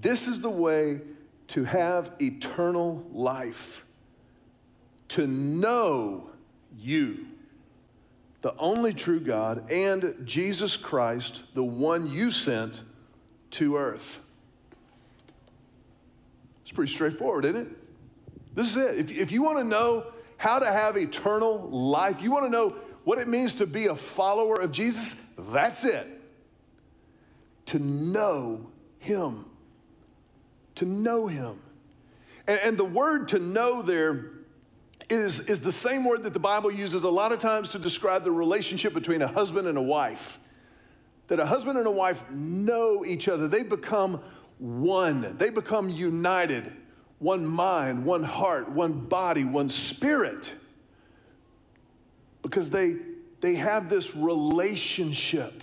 this 0.00 0.28
is 0.28 0.40
the 0.40 0.50
way 0.50 1.00
to 1.48 1.64
have 1.64 2.12
eternal 2.20 3.04
life, 3.12 3.84
to 5.08 5.26
know 5.26 6.30
you, 6.78 7.26
the 8.42 8.54
only 8.56 8.94
true 8.94 9.20
God, 9.20 9.70
and 9.70 10.14
Jesus 10.24 10.76
Christ, 10.76 11.42
the 11.54 11.64
one 11.64 12.10
you 12.10 12.30
sent 12.30 12.82
to 13.52 13.76
earth. 13.76 14.20
It's 16.62 16.72
pretty 16.72 16.92
straightforward, 16.92 17.44
isn't 17.46 17.62
it? 17.62 17.68
This 18.54 18.76
is 18.76 18.82
it. 18.82 18.98
If, 18.98 19.10
if 19.10 19.32
you 19.32 19.42
want 19.42 19.58
to 19.58 19.64
know 19.64 20.06
how 20.36 20.58
to 20.58 20.66
have 20.66 20.96
eternal 20.96 21.68
life, 21.70 22.20
you 22.22 22.30
want 22.30 22.44
to 22.46 22.50
know 22.50 22.76
what 23.04 23.18
it 23.18 23.26
means 23.26 23.54
to 23.54 23.66
be 23.66 23.86
a 23.86 23.96
follower 23.96 24.60
of 24.60 24.70
Jesus, 24.70 25.34
that's 25.38 25.84
it. 25.84 26.06
To 27.66 27.78
know 27.78 28.66
Him 28.98 29.44
to 30.78 30.84
know 30.84 31.26
him. 31.26 31.60
And, 32.46 32.60
and 32.60 32.78
the 32.78 32.84
word 32.84 33.28
to 33.28 33.40
know 33.40 33.82
there 33.82 34.30
is, 35.08 35.40
is 35.40 35.60
the 35.60 35.72
same 35.72 36.04
word 36.04 36.22
that 36.24 36.32
the 36.32 36.40
Bible 36.40 36.70
uses 36.70 37.04
a 37.04 37.08
lot 37.08 37.32
of 37.32 37.38
times 37.38 37.70
to 37.70 37.78
describe 37.78 38.24
the 38.24 38.30
relationship 38.30 38.92
between 38.92 39.22
a 39.22 39.28
husband 39.28 39.66
and 39.66 39.78
a 39.78 39.82
wife. 39.82 40.38
That 41.28 41.40
a 41.40 41.46
husband 41.46 41.78
and 41.78 41.86
a 41.86 41.90
wife 41.90 42.30
know 42.30 43.04
each 43.04 43.28
other, 43.28 43.48
they 43.48 43.62
become 43.62 44.20
one, 44.58 45.36
they 45.38 45.50
become 45.50 45.88
united, 45.88 46.72
one 47.18 47.46
mind, 47.46 48.04
one 48.04 48.22
heart, 48.22 48.70
one 48.70 48.92
body, 48.92 49.44
one 49.44 49.68
spirit. 49.68 50.52
Because 52.42 52.70
they, 52.70 52.96
they 53.40 53.54
have 53.54 53.90
this 53.90 54.14
relationship, 54.14 55.62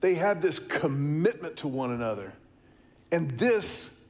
they 0.00 0.14
have 0.14 0.42
this 0.42 0.58
commitment 0.58 1.58
to 1.58 1.68
one 1.68 1.92
another. 1.92 2.32
And 3.10 3.30
this 3.32 4.01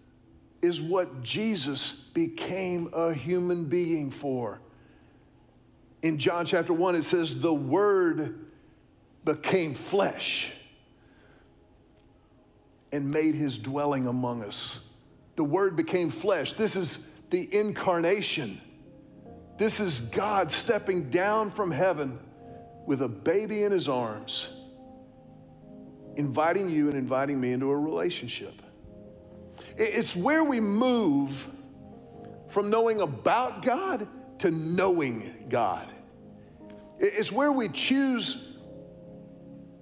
is 0.63 0.81
what 0.81 1.23
Jesus 1.23 1.91
became 1.93 2.89
a 2.95 3.13
human 3.13 3.67
being 3.67 4.11
for. 4.11 4.61
In 6.03 6.19
John 6.19 6.47
chapter 6.47 6.73
1, 6.73 6.95
it 6.95 7.05
says, 7.05 7.41
The 7.41 7.53
Word 7.53 8.47
became 9.25 9.75
flesh 9.75 10.53
and 12.93 13.11
made 13.11 13.35
his 13.35 13.59
dwelling 13.59 14.07
among 14.07 14.43
us. 14.45 14.81
The 15.37 15.45
Word 15.45 15.77
became 15.77 16.11
flesh. 16.11 16.53
This 16.53 16.77
is 16.77 17.07
the 17.31 17.53
incarnation. 17.55 18.61
This 19.59 19.81
is 19.81 20.01
God 20.01 20.53
stepping 20.53 21.11
down 21.11 21.51
from 21.51 21.71
heaven 21.71 22.19
with 22.87 23.03
a 23.03 23.09
baby 23.09 23.65
in 23.65 23.73
his 23.73 23.89
arms, 23.89 24.49
inviting 26.17 26.71
you 26.71 26.89
and 26.89 26.97
inviting 26.97 27.41
me 27.41 27.53
into 27.53 27.71
a 27.71 27.77
relationship. 27.77 28.62
It's 29.77 30.15
where 30.15 30.45
we 30.45 30.61
move 30.61 31.47
from 32.49 32.71
knowing 32.71 33.01
about 33.01 33.63
God 33.63 34.07
to 34.41 34.51
knowing 34.51 35.47
God. 35.49 35.89
It's 36.99 37.33
where 37.33 37.51
we 37.51 37.69
choose 37.69 38.53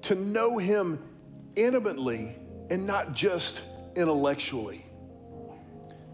to 0.03 0.15
know 0.15 0.59
Him 0.59 1.03
intimately 1.57 2.37
and 2.71 2.87
not 2.87 3.13
just 3.13 3.63
intellectually. 3.97 4.87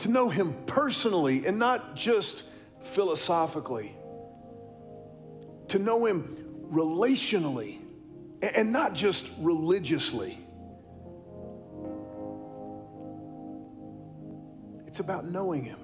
To 0.00 0.08
know 0.08 0.28
Him 0.28 0.54
personally 0.66 1.46
and 1.46 1.58
not 1.58 1.94
just 1.94 2.44
philosophically. 2.82 3.94
To 5.68 5.78
know 5.78 6.06
Him 6.06 6.36
relationally 6.70 7.78
and 8.42 8.72
not 8.72 8.94
just 8.94 9.28
religiously. 9.38 10.38
It's 14.96 15.04
about 15.04 15.26
knowing 15.26 15.62
Him. 15.62 15.78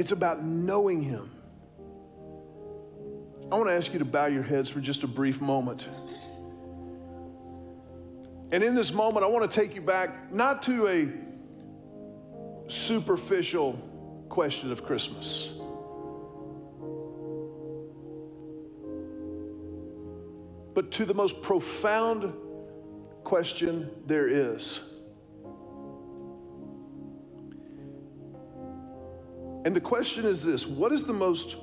It's 0.00 0.10
about 0.10 0.42
knowing 0.42 1.00
Him. 1.00 1.30
I 3.52 3.54
want 3.54 3.68
to 3.68 3.72
ask 3.72 3.92
you 3.92 4.00
to 4.00 4.04
bow 4.04 4.26
your 4.26 4.42
heads 4.42 4.68
for 4.68 4.80
just 4.80 5.04
a 5.04 5.06
brief 5.06 5.40
moment. 5.40 5.88
And 8.50 8.64
in 8.64 8.74
this 8.74 8.92
moment, 8.92 9.24
I 9.24 9.28
want 9.28 9.48
to 9.48 9.60
take 9.60 9.76
you 9.76 9.80
back 9.80 10.32
not 10.32 10.64
to 10.64 10.88
a 10.88 11.08
superficial 12.68 13.74
question 14.28 14.72
of 14.72 14.84
Christmas. 14.84 15.50
But 20.74 20.90
to 20.90 21.04
the 21.04 21.14
most 21.14 21.42
profound 21.42 22.34
question 23.22 23.88
there 24.06 24.26
is 24.26 24.80
And 29.64 29.76
the 29.76 29.80
question 29.80 30.24
is 30.24 30.44
this 30.44 30.66
what 30.66 30.92
is 30.92 31.04
the 31.04 31.12
most 31.12 31.56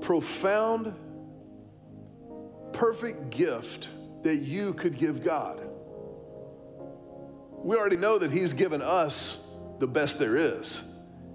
profound, 0.00 0.94
perfect 2.72 3.30
gift 3.30 3.88
that 4.22 4.36
you 4.36 4.74
could 4.74 4.96
give 4.96 5.22
God? 5.22 5.60
We 7.62 7.76
already 7.76 7.96
know 7.96 8.18
that 8.18 8.30
He's 8.30 8.54
given 8.54 8.80
us 8.80 9.38
the 9.78 9.86
best 9.86 10.18
there 10.18 10.36
is. 10.36 10.82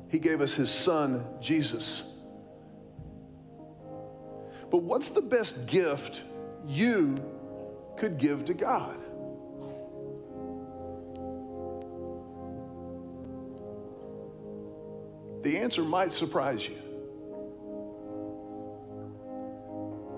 He 0.09 0.19
gave 0.19 0.41
us 0.41 0.53
His 0.55 0.71
Son, 0.71 1.23
Jesus. 1.39 2.03
But 4.71 4.81
what's 4.81 5.09
the 5.09 5.21
best 5.21 5.67
gift 5.67 6.23
you 6.67 7.23
could 7.97 8.17
give 8.17 8.45
to 8.45 8.53
God? 8.53 8.97
The 15.45 15.59
answer 15.59 15.83
might 15.83 16.11
surprise 16.11 16.67
you. 16.67 16.75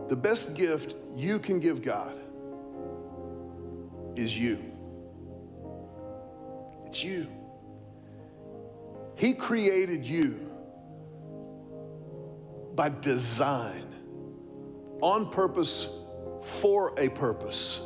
The 0.08 0.16
best 0.16 0.56
gift 0.56 0.96
you 1.14 1.38
can 1.38 1.60
give 1.60 1.82
God 1.82 2.18
is 4.16 4.38
you. 4.38 4.58
It's 6.86 7.04
you. 7.04 7.28
He 9.16 9.34
created 9.34 10.06
you 10.06 10.50
by 12.74 12.88
design, 12.88 13.84
on 15.02 15.30
purpose, 15.30 15.90
for 16.62 16.98
a 16.98 17.10
purpose, 17.10 17.82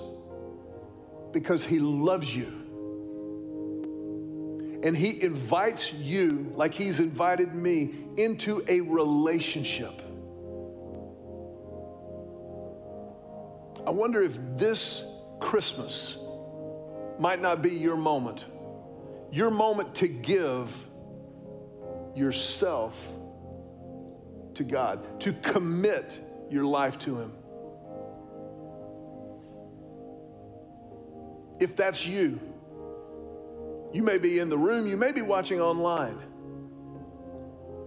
because 1.31 1.65
He 1.65 1.79
loves 1.79 2.35
you. 2.35 2.70
And 4.83 4.97
He 4.97 5.21
invites 5.21 5.93
you, 5.93 6.51
like 6.55 6.73
He's 6.73 6.99
invited 6.99 7.53
me, 7.53 7.93
into 8.17 8.63
a 8.67 8.81
relationship. 8.81 10.01
I 13.85 13.89
wonder 13.89 14.21
if 14.21 14.37
this 14.57 15.03
Christmas 15.39 16.17
might 17.19 17.41
not 17.41 17.61
be 17.61 17.71
your 17.71 17.97
moment, 17.97 18.45
your 19.31 19.49
moment 19.49 19.95
to 19.95 20.07
give 20.07 20.87
yourself 22.15 23.11
to 24.55 24.63
God, 24.63 25.21
to 25.21 25.33
commit 25.33 26.19
your 26.49 26.65
life 26.65 26.99
to 26.99 27.17
Him. 27.17 27.33
If 31.59 31.75
that's 31.75 32.05
you, 32.05 32.39
you 33.93 34.03
may 34.03 34.17
be 34.17 34.39
in 34.39 34.49
the 34.49 34.57
room, 34.57 34.87
you 34.87 34.97
may 34.97 35.11
be 35.11 35.21
watching 35.21 35.59
online. 35.59 36.17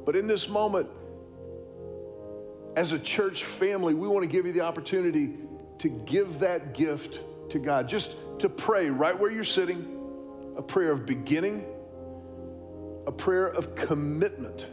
But 0.04 0.16
in 0.16 0.26
this 0.26 0.48
moment, 0.48 0.88
as 2.76 2.92
a 2.92 2.98
church 2.98 3.44
family, 3.44 3.94
we 3.94 4.08
want 4.08 4.22
to 4.22 4.28
give 4.28 4.46
you 4.46 4.52
the 4.52 4.62
opportunity 4.62 5.34
to 5.78 5.88
give 5.88 6.40
that 6.40 6.74
gift 6.74 7.20
to 7.50 7.58
God. 7.58 7.88
Just 7.88 8.16
to 8.40 8.48
pray 8.48 8.90
right 8.90 9.18
where 9.18 9.30
you're 9.30 9.44
sitting, 9.44 9.88
a 10.56 10.62
prayer 10.62 10.92
of 10.92 11.06
beginning, 11.06 11.64
a 13.06 13.12
prayer 13.12 13.46
of 13.46 13.74
commitment. 13.74 14.68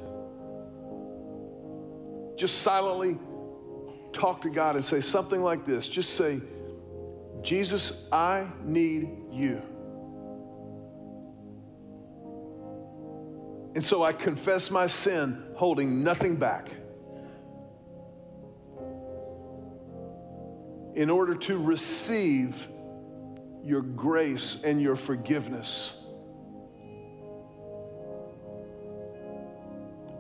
Just 2.38 2.60
silently 2.60 3.18
talk 4.14 4.42
to 4.42 4.50
God 4.50 4.76
and 4.76 4.84
say 4.84 5.00
something 5.02 5.42
like 5.42 5.64
this. 5.64 5.88
Just 5.88 6.16
say, 6.16 6.42
Jesus, 7.42 8.06
I 8.12 8.48
need 8.64 9.10
you. 9.32 9.62
And 13.74 13.84
so 13.84 14.04
I 14.04 14.12
confess 14.12 14.70
my 14.70 14.88
sin, 14.88 15.44
holding 15.56 16.04
nothing 16.04 16.36
back. 16.36 16.70
In 20.94 21.10
order 21.10 21.36
to 21.36 21.58
receive 21.58 22.68
your 23.64 23.82
grace 23.82 24.62
and 24.64 24.82
your 24.82 24.98
forgiveness. 24.98 25.94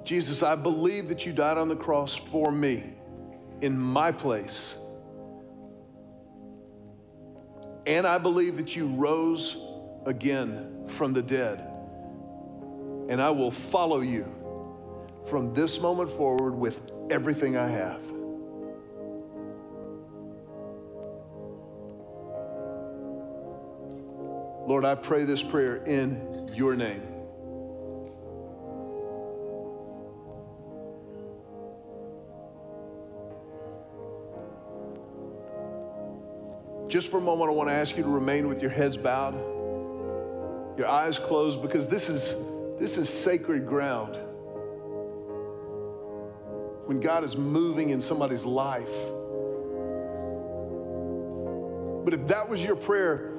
Jesus, 0.05 0.43
I 0.43 0.55
believe 0.55 1.09
that 1.09 1.25
you 1.25 1.33
died 1.33 1.57
on 1.57 1.67
the 1.67 1.75
cross 1.75 2.15
for 2.15 2.51
me 2.51 2.93
in 3.61 3.77
my 3.77 4.11
place. 4.11 4.77
And 7.85 8.07
I 8.07 8.17
believe 8.17 8.57
that 8.57 8.75
you 8.75 8.87
rose 8.87 9.57
again 10.05 10.87
from 10.87 11.13
the 11.13 11.21
dead 11.21 11.70
and 13.09 13.21
I 13.21 13.29
will 13.29 13.51
follow 13.51 14.01
you 14.01 14.25
from 15.25 15.53
this 15.53 15.79
moment 15.79 16.09
forward 16.09 16.55
with 16.55 16.91
everything 17.09 17.57
I 17.57 17.67
have. 17.67 18.01
Lord, 24.67 24.85
I 24.85 24.95
pray 24.95 25.25
this 25.25 25.43
prayer 25.43 25.77
in 25.83 26.49
your 26.53 26.75
name. 26.75 27.01
Just 36.87 37.09
for 37.09 37.17
a 37.17 37.21
moment, 37.21 37.49
I 37.49 37.53
want 37.53 37.69
to 37.69 37.73
ask 37.73 37.95
you 37.95 38.03
to 38.03 38.09
remain 38.09 38.49
with 38.49 38.61
your 38.61 38.71
heads 38.71 38.97
bowed, 38.97 39.33
your 40.77 40.87
eyes 40.87 41.17
closed, 41.17 41.61
because 41.61 41.87
this 41.87 42.09
is 42.09 42.33
this 42.81 42.97
is 42.97 43.09
sacred 43.09 43.67
ground. 43.67 44.17
When 46.87 46.99
God 46.99 47.23
is 47.23 47.37
moving 47.37 47.91
in 47.91 48.01
somebody's 48.01 48.43
life. 48.43 48.89
But 52.03 52.15
if 52.15 52.27
that 52.29 52.49
was 52.49 52.63
your 52.63 52.75
prayer, 52.75 53.33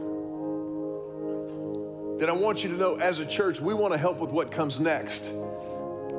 then 2.18 2.30
I 2.30 2.32
want 2.32 2.62
you 2.62 2.70
to 2.70 2.76
know 2.76 2.94
as 2.94 3.18
a 3.18 3.26
church, 3.26 3.60
we 3.60 3.74
want 3.74 3.92
to 3.92 3.98
help 3.98 4.18
with 4.18 4.30
what 4.30 4.52
comes 4.52 4.78
next. 4.78 5.32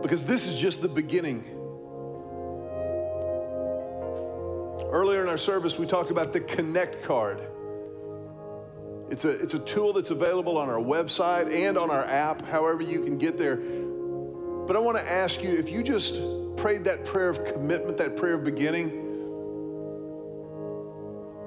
Because 0.01 0.25
this 0.25 0.45
is 0.45 0.59
just 0.59 0.81
the 0.81 0.89
beginning. 0.89 1.45
Earlier 4.91 5.21
in 5.21 5.29
our 5.29 5.37
service, 5.37 5.79
we 5.79 5.87
talked 5.87 6.11
about 6.11 6.33
the 6.33 6.41
Connect 6.41 7.01
card. 7.03 7.39
It's 9.13 9.25
a, 9.25 9.29
it's 9.29 9.53
a 9.53 9.59
tool 9.59 9.93
that's 9.93 10.09
available 10.09 10.57
on 10.57 10.69
our 10.69 10.79
website 10.79 11.53
and 11.53 11.77
on 11.77 11.91
our 11.91 12.03
app, 12.03 12.41
however 12.47 12.81
you 12.81 13.03
can 13.03 13.19
get 13.19 13.37
there. 13.37 13.57
But 13.57 14.75
I 14.75 14.79
want 14.79 14.97
to 14.97 15.07
ask 15.07 15.43
you 15.43 15.51
if 15.51 15.69
you 15.69 15.83
just 15.83 16.15
prayed 16.57 16.85
that 16.85 17.05
prayer 17.05 17.29
of 17.29 17.45
commitment, 17.45 17.97
that 17.97 18.15
prayer 18.15 18.33
of 18.33 18.43
beginning, 18.43 18.89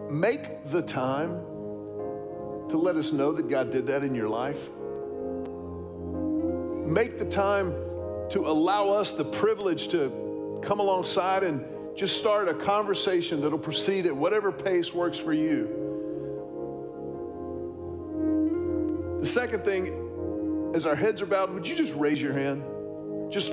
make 0.09 0.67
the 0.67 0.81
time 0.81 1.31
to 2.69 2.79
let 2.79 2.95
us 2.95 3.11
know 3.11 3.33
that 3.33 3.49
God 3.49 3.73
did 3.73 3.89
that 3.89 4.05
in 4.05 4.15
your 4.15 4.29
life. 4.29 4.71
Make 6.87 7.19
the 7.19 7.29
time 7.29 7.73
to 8.31 8.47
allow 8.47 8.91
us 8.91 9.11
the 9.11 9.25
privilege 9.25 9.89
to 9.89 10.61
come 10.63 10.79
alongside 10.79 11.43
and 11.43 11.65
just 11.97 12.17
start 12.17 12.49
a 12.49 12.55
conversation 12.55 13.41
that'll 13.41 13.59
proceed 13.59 14.07
at 14.07 14.15
whatever 14.15 14.53
pace 14.53 14.95
works 14.95 15.19
for 15.19 15.33
you. 15.33 15.86
The 19.27 19.33
second 19.33 19.65
thing, 19.65 20.71
as 20.73 20.87
our 20.87 20.95
heads 20.95 21.21
are 21.21 21.27
bowed, 21.27 21.51
would 21.53 21.67
you 21.67 21.75
just 21.75 21.93
raise 21.97 22.23
your 22.23 22.33
hand? 22.33 22.63
Just, 23.29 23.51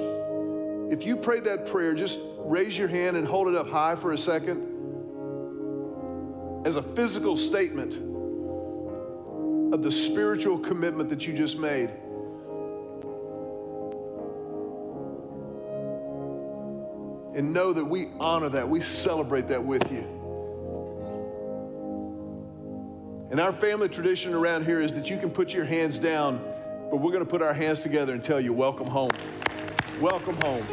if 0.91 1.03
you 1.03 1.17
prayed 1.17 1.45
that 1.45 1.65
prayer, 1.65 1.95
just 1.95 2.19
raise 2.37 2.77
your 2.77 2.87
hand 2.87 3.17
and 3.17 3.27
hold 3.27 3.47
it 3.47 3.55
up 3.55 3.67
high 3.67 3.95
for 3.95 4.11
a 4.11 4.17
second 4.19 4.61
as 6.63 6.75
a 6.75 6.83
physical 6.83 7.37
statement 7.37 7.95
of 9.73 9.81
the 9.81 9.89
spiritual 9.89 10.59
commitment 10.59 11.09
that 11.09 11.25
you 11.25 11.33
just 11.33 11.57
made. 11.57 11.89
And 17.35 17.51
know 17.51 17.73
that 17.73 17.83
we 17.83 18.09
honor 18.19 18.49
that, 18.49 18.69
we 18.69 18.79
celebrate 18.79 19.47
that 19.47 19.65
with 19.65 19.91
you. 19.91 20.22
And 23.33 23.39
our 23.39 23.51
family 23.51 23.89
tradition 23.89 24.35
around 24.35 24.63
here 24.63 24.79
is 24.79 24.93
that 24.93 25.09
you 25.09 25.17
can 25.17 25.31
put 25.31 25.55
your 25.55 25.65
hands 25.65 25.97
down, 25.97 26.39
but 26.91 26.97
we're 26.97 27.11
going 27.11 27.25
to 27.25 27.29
put 27.29 27.41
our 27.41 27.51
hands 27.51 27.81
together 27.81 28.13
and 28.13 28.23
tell 28.23 28.39
you, 28.39 28.53
welcome 28.53 28.85
home. 28.85 29.09
Welcome 29.99 30.35
home. 30.43 30.63